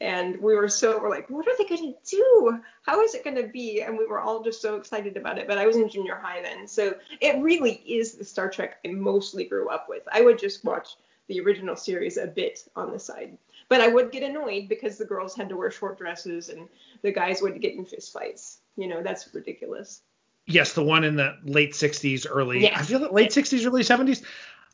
[0.00, 2.60] and we were so, we're like, what are they gonna do?
[2.82, 3.82] How is it gonna be?
[3.82, 5.46] And we were all just so excited about it.
[5.46, 8.88] But I was in junior high then, so it really is the Star Trek I
[8.88, 10.02] mostly grew up with.
[10.12, 10.96] I would just watch
[11.28, 13.38] the original series a bit on the side.
[13.68, 16.68] But I would get annoyed because the girls had to wear short dresses and
[17.02, 18.58] the guys would get in fist fights.
[18.76, 20.02] You know, that's ridiculous.
[20.46, 22.62] Yes, the one in the late 60s, early.
[22.62, 22.80] Yes.
[22.80, 24.24] I feel like late 60s, early 70s.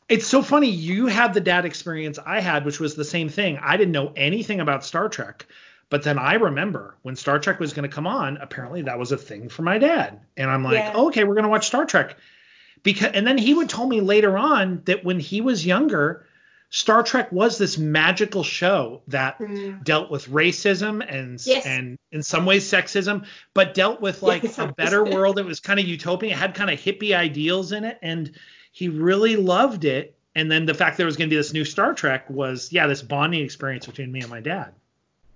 [0.09, 0.69] It's so funny.
[0.69, 3.59] You had the dad experience I had, which was the same thing.
[3.61, 5.45] I didn't know anything about Star Trek,
[5.89, 8.37] but then I remember when Star Trek was going to come on.
[8.37, 10.93] Apparently, that was a thing for my dad, and I'm like, Yeah.
[10.95, 12.15] oh, okay, we're going to watch Star Trek.
[12.83, 16.25] Because, and then he would tell me later on that when he was younger,
[16.69, 19.83] Star Trek was this magical show that Mm.
[19.83, 21.65] dealt with racism and Yes.
[21.65, 24.57] and in some ways sexism, but dealt with like Yes.
[24.59, 25.37] a better world.
[25.39, 26.31] It was kind of utopian.
[26.33, 28.31] It had kind of hippie ideals in it, and
[28.77, 30.15] he really loved it.
[30.35, 32.85] And then the fact there was going to be this new Star Trek was, yeah,
[32.85, 34.71] this bonding experience between me and my dad.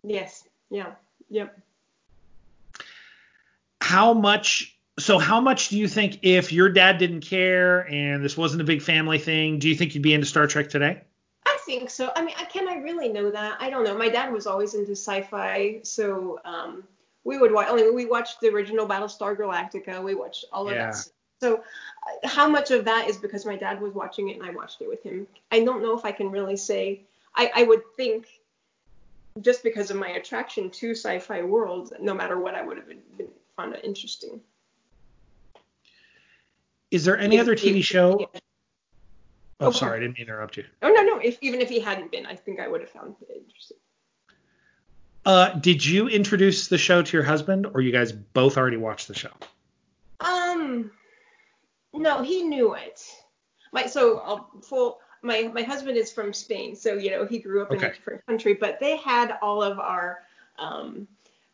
[0.03, 0.43] Yes.
[0.69, 0.91] Yeah.
[1.31, 1.59] Yep.
[3.81, 4.77] How much?
[4.99, 8.63] So how much do you think if your dad didn't care and this wasn't a
[8.63, 11.01] big family thing, do you think you'd be into Star Trek today?
[11.47, 12.11] I think so.
[12.15, 13.57] I mean, I- can I really know that?
[13.59, 13.97] I don't know.
[13.97, 16.83] My dad was always into sci-fi, so um,
[17.23, 17.69] we would watch.
[17.69, 20.03] I mean, we watched the original Battlestar Galactica.
[20.03, 20.91] We watched all of Yeah.
[20.91, 21.09] that.
[21.41, 21.63] So,
[22.23, 24.87] how much of that is because my dad was watching it and I watched it
[24.89, 25.27] with him?
[25.51, 27.01] I don't know if I can really say.
[27.35, 28.27] I, I would think
[29.41, 33.01] just because of my attraction to sci-fi worlds, no matter what, I would have been,
[33.17, 34.41] been found it interesting.
[36.89, 38.19] Is there any If- other TV if- show?
[38.19, 38.39] yeah.
[39.61, 39.77] Oh, Okay.
[39.77, 40.65] sorry, I didn't mean to interrupt you.
[40.81, 41.19] Oh no, no.
[41.19, 43.77] If even if he hadn't been, I think I would have found it interesting.
[45.23, 49.07] Uh, did you introduce the show to your husband, or you guys both already watched
[49.07, 49.29] the show?
[50.19, 50.89] Um,
[51.93, 53.01] no, he knew it.
[53.71, 54.99] My so I'll full.
[55.21, 58.25] My my husband is from Spain, so you know he grew up in a different
[58.25, 58.53] country.
[58.53, 60.23] But they had all of our
[60.57, 61.07] um,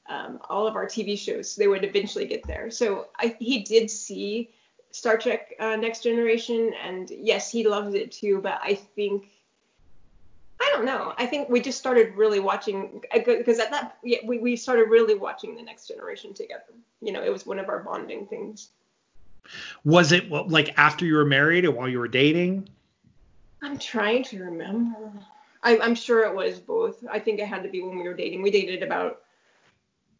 [0.09, 1.51] um, all of our TV shows.
[1.51, 2.71] So They would eventually get there.
[2.71, 4.51] So I, he did see
[4.91, 8.39] Star Trek uh, Next Generation, and yes, he loves it too.
[8.41, 9.27] But I think
[10.59, 11.13] I don't know.
[11.17, 15.15] I think we just started really watching because at that yeah, we we started really
[15.15, 16.73] watching the Next Generation together.
[17.01, 18.69] You know, it was one of our bonding things.
[19.83, 22.69] Was it like after you were married or while you were dating?
[23.61, 25.11] I'm trying to remember.
[25.63, 27.03] I, I'm sure it was both.
[27.11, 28.41] I think it had to be when we were dating.
[28.41, 29.21] We dated about,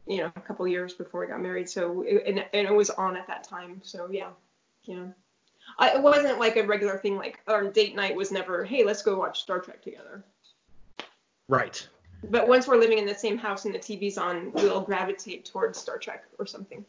[0.06, 1.68] you know, a couple years before we got married.
[1.68, 3.80] So, it, and, and it was on at that time.
[3.84, 4.30] So, yeah,
[4.84, 5.06] yeah.
[5.78, 7.16] I, it wasn't like a regular thing.
[7.16, 10.24] Like our date night was never, hey, let's go watch Star Trek together.
[11.48, 11.86] Right.
[12.30, 15.78] But once we're living in the same house and the TV's on, we'll gravitate towards
[15.78, 16.84] Star Trek or something.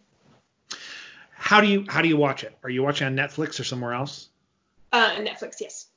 [1.50, 2.56] How do you how do you watch it?
[2.64, 4.30] Are you watching on Netflix or somewhere else?
[4.92, 5.88] Uh, Netflix, yes.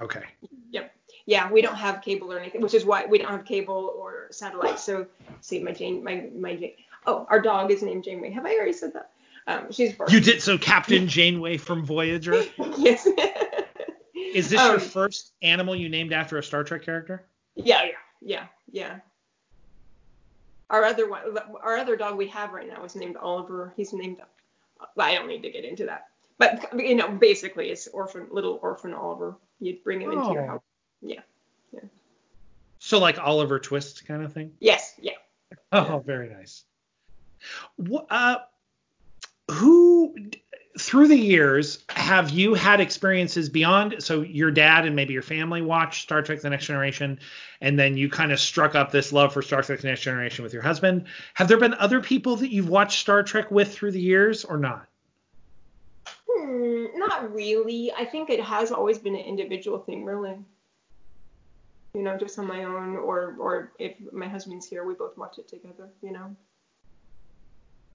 [0.00, 0.24] Okay.
[0.72, 0.92] Yep.
[1.24, 4.26] Yeah, we don't have cable or anything, which is why we don't have cable or
[4.32, 4.80] satellite.
[4.80, 5.06] So,
[5.40, 6.72] see, my Jane, my my Jane.
[7.06, 8.32] Oh, our dog is named Janeway.
[8.32, 9.12] Have I already said that?
[9.46, 10.16] Um, she's barking.
[10.16, 12.42] You did so, Captain Janeway from Voyager.
[12.76, 13.06] yes.
[14.34, 17.24] Is this um, your first animal you named after a Star Trek character?
[17.54, 18.96] Yeah, yeah, yeah, yeah.
[20.70, 21.22] Our other one,
[21.62, 23.72] our other dog we have right now is named Oliver.
[23.76, 24.16] He's named.
[24.98, 26.06] I don't need to get into that,
[26.38, 29.36] but you know, basically, it's orphan, little orphan Oliver.
[29.60, 30.20] You'd bring him oh.
[30.20, 30.48] into your oh.
[30.48, 30.62] house.
[31.02, 31.20] Yeah,
[31.72, 31.80] yeah.
[32.78, 34.52] So like Oliver Twist kind of thing.
[34.60, 35.12] Yes, yeah.
[35.72, 35.98] Oh, yeah.
[36.00, 36.64] very nice.
[38.10, 38.36] Uh,
[39.50, 40.14] who
[40.78, 45.60] through the years have you had experiences beyond so your dad and maybe your family
[45.60, 47.18] watched star trek the next generation
[47.60, 50.44] and then you kind of struck up this love for star trek the next generation
[50.44, 51.04] with your husband?
[51.34, 54.56] Have there been other people that you've watched star trek with through the years or
[54.56, 54.86] not?
[56.30, 57.92] Hmm, not really.
[57.92, 60.36] I think it has always been an individual thing really.
[61.94, 65.38] You know just on my own or or if my husband's here we both watch
[65.38, 66.36] it together you know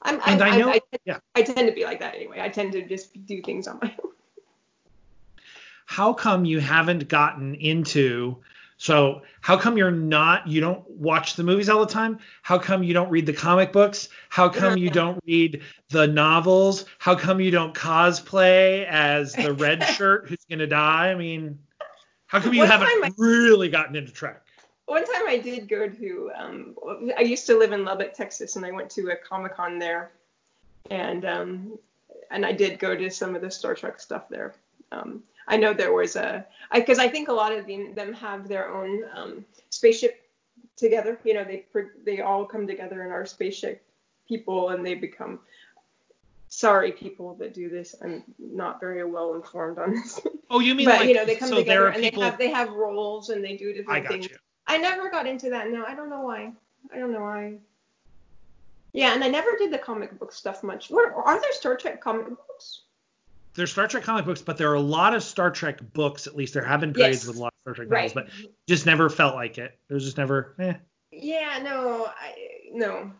[0.03, 1.17] I'm, and I, I know, I, I, yeah.
[1.35, 2.39] I tend to be like that anyway.
[2.41, 4.11] I tend to just do things on my own.
[5.85, 8.37] How come you haven't gotten into?
[8.77, 10.47] So how come you're not?
[10.47, 12.19] You don't watch the movies all the time.
[12.41, 14.09] How come you don't read the comic books?
[14.29, 16.85] How come you don't read the novels?
[16.99, 21.11] How come you don't cosplay as the red shirt who's gonna die?
[21.11, 21.59] I mean,
[22.27, 24.42] how come you haven't really gotten into Trek?
[24.85, 26.75] One time I did go to um,
[27.17, 30.11] I used to live in Lubbock, Texas, and I went to a Comic Con there,
[30.89, 31.79] and um,
[32.31, 34.55] and I did go to some of the Star Trek stuff there.
[34.91, 38.47] Um, I know there was a because I, I, think a lot of them have
[38.47, 40.21] their own um, spaceship
[40.75, 41.19] together.
[41.23, 41.65] You know, they
[42.03, 43.83] they all come together in our spaceship
[44.27, 45.39] people, and they become.
[46.49, 47.95] Sorry, people that do this.
[47.99, 50.19] I'm not very well informed on this.
[50.51, 52.21] Oh, you mean but, like you know they come so together and people...
[52.21, 54.29] they have they have roles and they do different things.
[54.29, 54.37] You.
[54.67, 55.69] I never got into that.
[55.69, 56.53] No, I don't know why.
[56.93, 57.57] I don't know why.
[58.93, 60.89] Yeah, and I never did the comic book stuff much.
[60.89, 62.81] What are there Star Trek comic books?
[63.55, 66.27] There's Star Trek comic books, but there are a lot of Star Trek books.
[66.27, 67.27] At least there have been periods yes.
[67.27, 68.25] with a lot of Star Trek novels, right.
[68.27, 69.77] but just never felt like it.
[69.89, 70.55] It was just never.
[70.59, 70.73] Eh.
[71.11, 72.35] Yeah, no, I
[72.71, 73.11] no.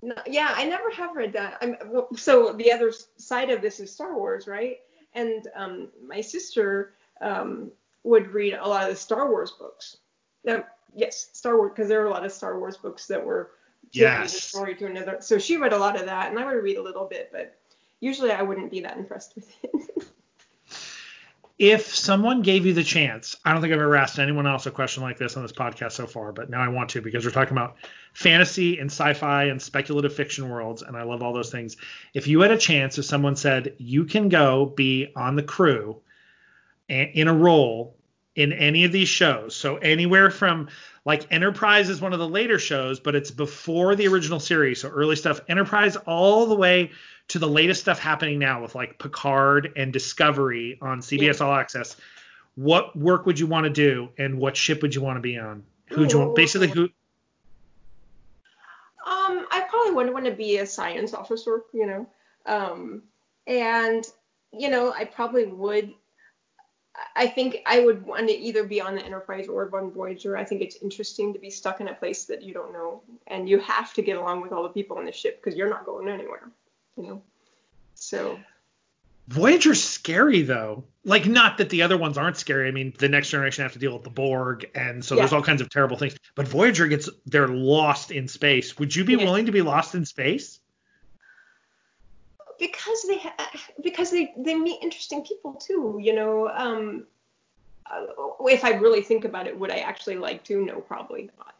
[0.00, 1.58] No, yeah, I never have read that.
[1.60, 1.76] I'm,
[2.16, 4.78] so the other side of this is Star Wars, right?
[5.14, 7.72] And um, my sister um,
[8.08, 9.98] would read a lot of the Star Wars books.
[10.42, 13.50] Now, yes, Star Wars, because there are a lot of Star Wars books that were
[13.92, 14.42] yes.
[14.42, 15.18] story to another.
[15.20, 17.56] So she read a lot of that, and I would read a little bit, but
[18.00, 20.06] usually I wouldn't be that impressed with it.
[21.58, 24.70] if someone gave you the chance, I don't think I've ever asked anyone else a
[24.70, 27.30] question like this on this podcast so far, but now I want to because we're
[27.30, 27.76] talking about
[28.14, 31.76] fantasy and sci-fi and speculative fiction worlds, and I love all those things.
[32.14, 36.00] If you had a chance, if someone said you can go be on the crew
[36.88, 37.97] in a role
[38.38, 39.56] in any of these shows.
[39.56, 40.68] So anywhere from
[41.04, 44.88] like Enterprise is one of the later shows, but it's before the original series, so
[44.88, 45.40] early stuff.
[45.48, 46.92] Enterprise all the way
[47.28, 51.46] to the latest stuff happening now with like Picard and Discovery on CBS yeah.
[51.46, 51.96] All Access.
[52.54, 55.36] What work would you want to do, and what ship would you want to be
[55.36, 55.64] on?
[55.88, 56.36] Who would you want?
[56.36, 56.84] Basically, who?
[59.04, 62.06] Um, I probably wouldn't want to be a science officer, you know.
[62.46, 63.02] Um,
[63.48, 64.04] and
[64.52, 65.92] you know, I probably would
[67.14, 70.36] I think I would want to either be on the Enterprise or on Voyager.
[70.36, 73.48] I think it's interesting to be stuck in a place that you don't know, and
[73.48, 75.84] you have to get along with all the people on the ship because you're not
[75.84, 76.50] going anywhere,
[76.96, 77.22] you know.
[77.94, 78.38] So.
[79.28, 80.84] Voyager's scary though.
[81.04, 82.66] Like not that the other ones aren't scary.
[82.66, 85.22] I mean, the next generation have to deal with the Borg, and so yeah.
[85.22, 86.16] there's all kinds of terrible things.
[86.34, 88.78] But Voyager gets they're lost in space.
[88.78, 89.24] Would you be yeah.
[89.24, 90.60] willing to be lost in space?
[92.58, 93.50] Because they ha-
[93.82, 95.98] because they they meet interesting people too.
[96.00, 97.04] You know, um,
[97.90, 98.06] uh,
[98.40, 100.64] if I really think about it, would I actually like to?
[100.64, 101.54] No, probably not.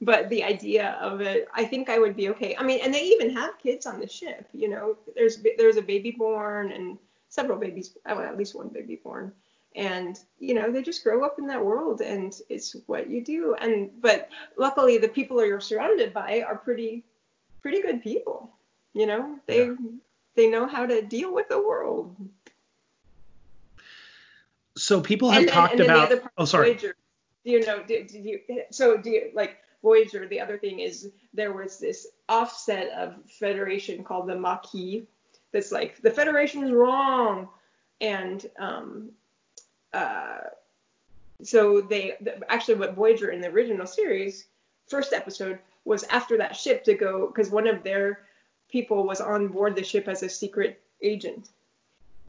[0.00, 2.56] But the idea of it, I think I would be okay.
[2.56, 4.48] I mean, and they even have kids on the ship.
[4.52, 8.96] You know, there's there's a baby born and several babies, well, at least one baby
[9.02, 9.32] born
[9.76, 13.56] and you know they just grow up in that world and it's what you do
[13.60, 17.02] and but luckily the people you're surrounded by are pretty
[17.60, 18.52] pretty good people
[18.92, 19.74] you know they yeah
[20.34, 22.16] they know how to deal with the world.
[24.76, 26.30] So people have and, talked and, and about.
[26.36, 26.72] oh, sorry.
[26.72, 26.96] Voyager,
[27.44, 27.82] do you know?
[27.86, 30.26] Do, do you, so do you like Voyager?
[30.26, 35.04] The other thing is there was this offset of Federation called the Maquis.
[35.52, 37.48] That's like the Federation is wrong,
[38.00, 39.10] and um,
[39.92, 40.38] uh,
[41.42, 42.16] so they
[42.48, 44.46] actually what Voyager in the original series
[44.88, 48.20] first episode was after that ship to go because one of their
[48.74, 51.50] people was on board the ship as a secret agent.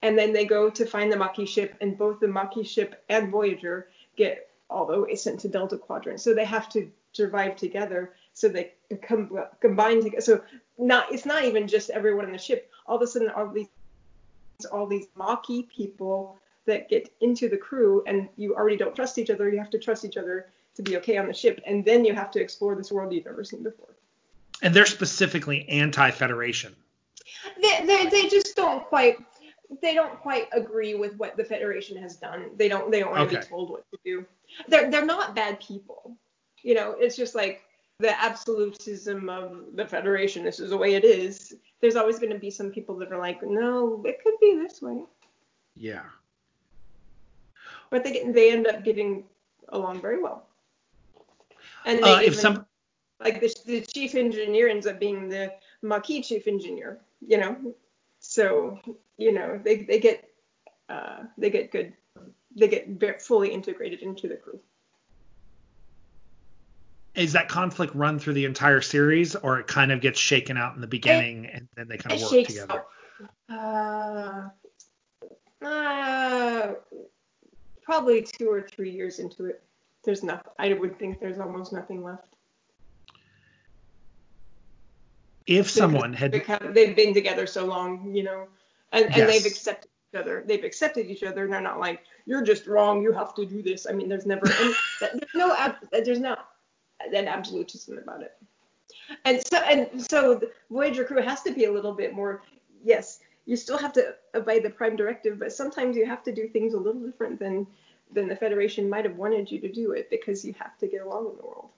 [0.03, 3.31] And then they go to find the Maquis ship, and both the Maquis ship and
[3.31, 6.21] Voyager get all the way sent to Delta Quadrant.
[6.21, 8.13] So they have to survive together.
[8.35, 10.21] So they com- combine together.
[10.21, 10.43] So
[10.77, 12.69] not it's not even just everyone in the ship.
[12.85, 13.71] All of a sudden, all these
[14.71, 16.37] all these Maquis people
[16.67, 19.49] that get into the crew and you already don't trust each other.
[19.49, 22.13] You have to trust each other to be okay on the ship, and then you
[22.13, 23.95] have to explore this world you've never seen before.
[24.61, 26.75] And they're specifically anti-Federation.
[27.61, 29.17] They, they, they just don't quite
[29.81, 32.51] they don't quite agree with what the Federation has done.
[32.55, 34.25] They don't they don't want to be told what to do.
[34.67, 36.15] They're they're not bad people.
[36.61, 37.63] You know, it's just like
[37.99, 40.43] the absolutism of the Federation.
[40.43, 41.55] This is the way it is.
[41.81, 44.81] There's always going to be some people that are like, no, it could be this
[44.81, 45.03] way.
[45.75, 46.03] Yeah.
[47.89, 49.23] But they get, they end up getting
[49.69, 50.47] along very well.
[51.85, 52.65] And uh, if some
[53.19, 57.75] like the, the chief engineer ends up being the Maquis chief engineer, you know.
[58.19, 58.79] So
[59.17, 60.27] you know they they get
[60.89, 61.93] uh, they get good
[62.55, 64.59] they get fully integrated into the crew.
[67.13, 70.75] Is that conflict run through the entire series, or it kind of gets shaken out
[70.75, 72.83] in the beginning it, and then they kind of work together?
[73.49, 74.49] Uh,
[75.65, 76.73] uh,
[77.83, 79.63] probably two or three years into it.
[80.03, 80.51] There's nothing.
[80.59, 82.34] I would think there's almost nothing left.
[85.47, 86.31] If someone had
[86.73, 88.47] they've been together so long, you know,
[88.91, 89.19] and, yes.
[89.19, 90.43] and they've accepted each other.
[90.45, 91.43] They've accepted each other.
[91.43, 93.01] And they're not like you're just wrong.
[93.01, 93.85] You have to do this.
[93.87, 94.47] I mean, there's never
[94.99, 96.49] there's no there's not
[97.13, 98.35] an absolutism about it.
[99.25, 102.41] And so and so the Voyager crew has to be a little bit more.
[102.83, 106.47] Yes, you still have to obey the Prime Directive, but sometimes you have to do
[106.47, 107.67] things a little different than
[108.11, 111.01] than the Federation might have wanted you to do it because you have to get
[111.01, 111.69] along in the world.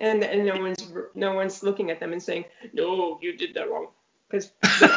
[0.00, 3.70] And and no one's no one's looking at them and saying, no, you did that
[3.70, 3.88] wrong,
[4.28, 4.88] because they,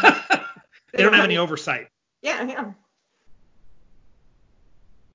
[0.93, 1.87] they, don't have any oversight.
[2.21, 2.71] Yeah, yeah.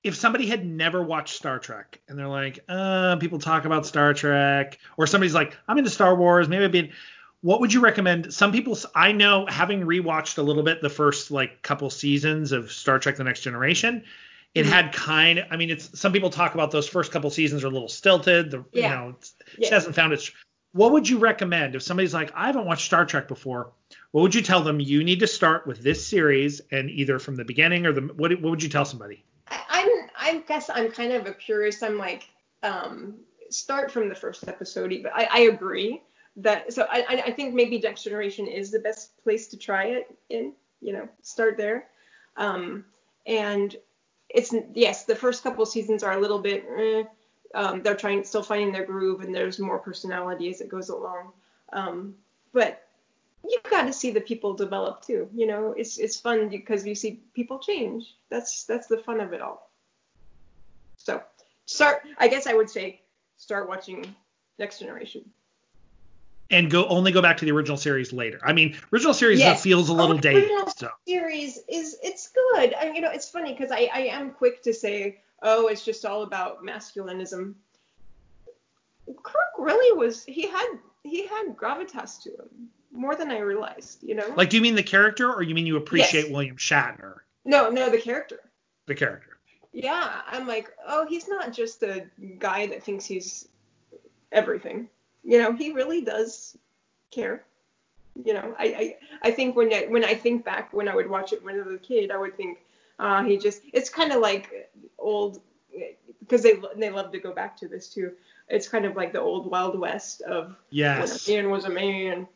[0.03, 4.13] If somebody had never watched Star Trek and they're like, uh, people talk about Star
[4.13, 6.91] Trek, or somebody's like, I'm into Star Wars, maybe I've been.
[7.41, 8.33] What would you recommend?
[8.33, 12.71] Some people, I know, having rewatched a little bit the first like couple seasons of
[12.71, 14.03] Star Trek: The Next Generation,
[14.55, 14.71] it mm-hmm.
[14.71, 17.67] had kind of, I mean, it's some people talk about those first couple seasons are
[17.67, 18.51] a little stilted.
[18.51, 18.83] The, yeah.
[18.83, 19.69] You know, it yeah.
[19.69, 20.31] hasn't found its.
[20.71, 23.71] What would you recommend if somebody's like, I haven't watched Star Trek before?
[24.11, 24.79] What would you tell them?
[24.79, 28.31] You need to start with this series and either from the beginning or the what?
[28.41, 29.23] What would you tell somebody?
[29.47, 31.83] I, I'm, I guess I'm kind of a purist.
[31.83, 32.29] I'm like,
[32.63, 33.15] um,
[33.49, 34.93] start from the first episode.
[35.03, 36.01] But I, I agree
[36.37, 36.73] that.
[36.73, 40.53] So I, I think maybe Next Generation is the best place to try it in.
[40.81, 41.87] You know, start there.
[42.37, 42.85] Um,
[43.25, 43.75] and
[44.35, 46.65] it's yes, the first couple seasons are a little bit.
[46.77, 47.03] Eh,
[47.55, 51.31] um, they're trying still finding their groove, and there's more personality as it goes along.
[51.71, 52.15] Um,
[52.51, 52.87] but
[53.47, 55.29] you've got to see the people develop too.
[55.33, 58.15] You know, it's it's fun because you see people change.
[58.29, 59.71] That's that's the fun of it all.
[60.97, 61.23] So
[61.65, 62.03] start.
[62.17, 63.01] I guess I would say
[63.37, 64.15] start watching
[64.59, 65.23] Next Generation
[66.49, 68.39] and go only go back to the original series later.
[68.43, 69.61] I mean, original series yes.
[69.61, 70.43] feels a oh, little oh, dated.
[70.43, 70.89] Original so.
[71.07, 72.73] series is it's good.
[72.73, 76.05] I, you know, it's funny because I, I am quick to say, oh, it's just
[76.05, 77.55] all about masculinism.
[79.23, 80.23] Kirk really was.
[80.23, 80.67] He had
[81.03, 84.03] he had gravitas to him more than I realized.
[84.03, 84.33] You know.
[84.35, 86.31] Like, do you mean the character, or you mean you appreciate yes.
[86.31, 87.17] William Shatner?
[87.43, 88.39] No, no, the character.
[88.87, 89.37] The character.
[89.73, 92.05] Yeah, I'm like, oh, he's not just a
[92.39, 93.47] guy that thinks he's
[94.31, 94.87] everything
[95.25, 96.57] you know, he really does
[97.11, 97.43] care.
[98.23, 98.95] You know, I, I,
[99.27, 101.63] I think when I, when I think back when I would watch it when I
[101.63, 102.59] was a kid, I would think,
[102.97, 105.41] uh, he just, it's kind of like old,
[106.21, 108.13] because they they love to go back to this too.
[108.47, 111.27] It's kind of like the old Wild West of yes.
[111.27, 112.27] when a man was a man,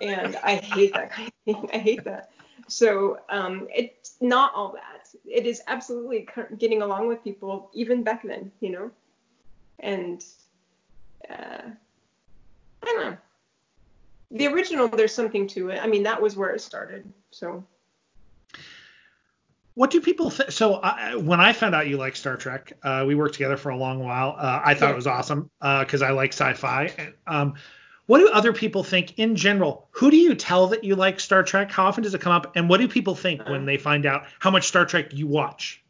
[0.00, 1.70] and I hate that kind of thing.
[1.72, 2.30] I hate that.
[2.68, 5.08] So um, it's not all that.
[5.26, 6.28] It is absolutely
[6.58, 8.90] getting along with people even back then, you know,
[9.80, 10.24] and
[11.28, 11.76] uh, I don't know.
[14.34, 15.80] The original, there's something to it.
[15.80, 17.10] I mean, that was where it started.
[17.30, 17.64] So.
[19.74, 20.50] What do people think?
[20.50, 23.70] So I, when I found out you like Star Trek, uh, we worked together for
[23.70, 24.34] a long while.
[24.36, 24.92] Uh, I thought yeah.
[24.92, 26.92] it was awesome because uh, I like sci-fi.
[26.98, 27.54] And, um,
[28.06, 29.88] what do other people think in general?
[29.92, 31.70] Who do you tell that you like Star Trek?
[31.70, 32.56] How often does it come up?
[32.56, 33.66] And what do people think when uh.
[33.66, 35.83] they find out how much Star Trek you watch?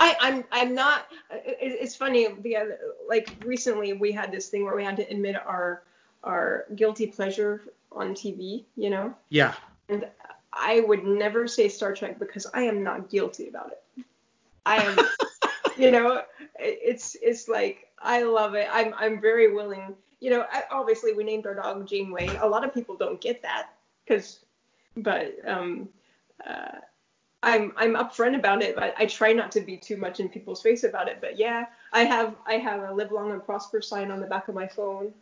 [0.00, 1.06] I, I'm I'm not.
[1.30, 2.28] it's funny.
[2.40, 5.82] The other, like recently we had this thing where we had to admit our
[6.24, 8.64] our guilty pleasure on TV.
[8.76, 9.14] You know.
[9.28, 9.54] Yeah.
[9.90, 10.08] And
[10.54, 14.04] I would never say Star Trek because I am not guilty about it.
[14.64, 14.98] I am.
[15.76, 16.22] you know,
[16.58, 18.68] it's it's like I love it.
[18.72, 19.94] I'm I'm very willing.
[20.20, 22.38] You know, I, obviously we named our dog Janeway.
[22.40, 23.70] A lot of people don't get that
[24.04, 24.40] because,
[24.96, 25.90] but um,
[26.46, 26.78] uh,
[27.42, 30.60] I'm I'm upfront about it, but I try not to be too much in people's
[30.60, 31.18] face about it.
[31.20, 34.48] But yeah, I have I have a live long and prosper sign on the back
[34.48, 35.12] of my phone.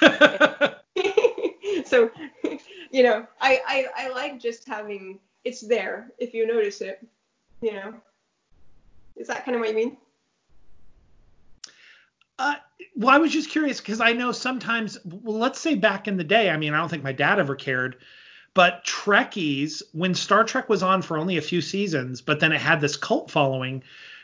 [1.86, 2.10] so
[2.90, 7.06] you know, I, I I like just having it's there if you notice it.
[7.60, 7.94] You know,
[9.16, 9.96] is that kind of what you mean?
[12.38, 12.54] Uh,
[12.96, 16.24] well, I was just curious because I know sometimes, well, let's say back in the
[16.24, 17.96] day, I mean, I don't think my dad ever cared,
[18.54, 22.60] but Trekkies, when Star Trek was on for only a few seasons, but then it
[22.60, 23.82] had this cult following,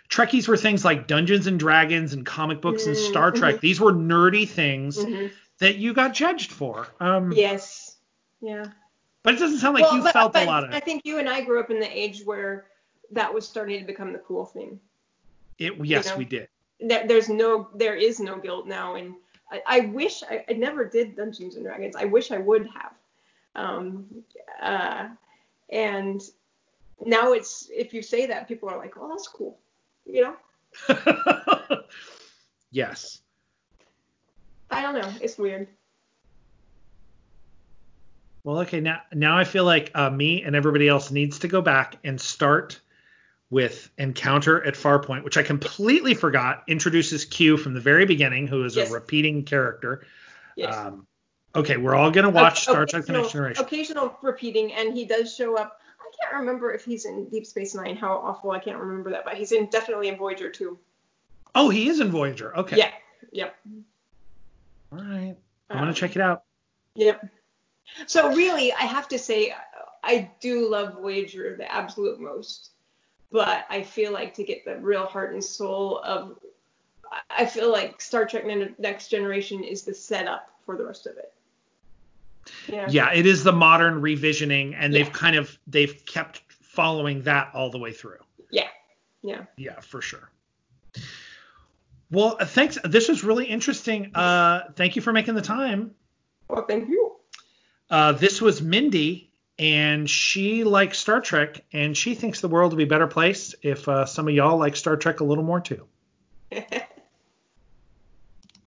[0.09, 2.91] Trekkies were things like Dungeons and Dragons and comic books mm-hmm.
[2.91, 3.57] and Star Trek.
[3.57, 3.61] Mm-hmm.
[3.67, 5.27] These were nerdy things mm-hmm.
[5.59, 6.89] that you got judged for.
[7.01, 7.97] Um, yes.
[8.41, 8.67] Yeah.
[9.23, 10.71] But it doesn't sound like well, you but, felt but a lot of.
[10.73, 12.67] I think you and I grew up in the age where
[13.11, 14.79] that was starting to become the cool thing.
[15.59, 16.19] It yes, you know?
[16.19, 16.49] we did
[16.81, 19.15] there's no there is no guilt now and
[19.51, 21.95] I, I wish I, I, never did Dungeons and Dragons.
[21.95, 22.93] I wish I would have.
[23.57, 24.07] Um,
[24.61, 25.09] uh,
[25.71, 26.23] and
[27.05, 29.59] now it's if you say that, people are like, "Oh, that's cool,"
[30.05, 30.37] you know.
[32.71, 33.21] yes.
[34.71, 35.11] I don't know.
[35.21, 35.69] It's weird.
[38.45, 38.81] Well, okay.
[38.81, 42.21] Now, now I feel like uh, me and everybody else needs to go back and
[42.21, 42.81] start
[43.51, 48.65] with Encounter at Farpoint, which I completely forgot introduces Q from the very beginning, who
[48.65, 48.91] is yes.
[48.91, 50.05] a repeating character.
[50.57, 50.77] Yes.
[50.77, 51.07] Um,
[51.57, 53.65] okay, we're all gonna watch Star Trek: The Next Generation.
[53.65, 55.81] Occasional repeating, and he does show up.
[56.01, 57.97] I can't remember if he's in Deep Space Nine.
[57.97, 58.51] How awful!
[58.51, 60.79] I can't remember that, but he's in definitely in Voyager too.
[61.55, 62.57] Oh, he is in Voyager.
[62.57, 62.77] Okay.
[62.77, 62.93] Yeah.
[63.33, 63.57] Yep.
[64.93, 65.37] All right.
[65.71, 66.45] I'm um, gonna check it out.
[66.95, 67.27] Yep.
[68.07, 69.55] So really, I have to say,
[70.03, 72.71] I do love Voyager the absolute most
[73.33, 76.39] but I feel like to get the real heart and soul of,
[77.31, 78.45] I feel like Star Trek
[78.79, 81.33] Next Generation is the setup for the rest of it.
[82.69, 82.87] Yeah.
[82.89, 85.03] yeah, it is the modern revisioning, and yeah.
[85.03, 88.19] they've kind of they've kept following that all the way through.
[88.51, 88.69] Yeah,
[89.23, 90.31] yeah, yeah, for sure.
[92.11, 92.79] Well, uh, thanks.
[92.85, 94.15] This was really interesting.
[94.15, 95.93] Uh, thank you for making the time.
[96.49, 97.17] Well, thank you.
[97.91, 102.79] Uh, this was Mindy, and she likes Star Trek, and she thinks the world would
[102.79, 105.61] be a better place if uh, some of y'all like Star Trek a little more
[105.61, 105.87] too.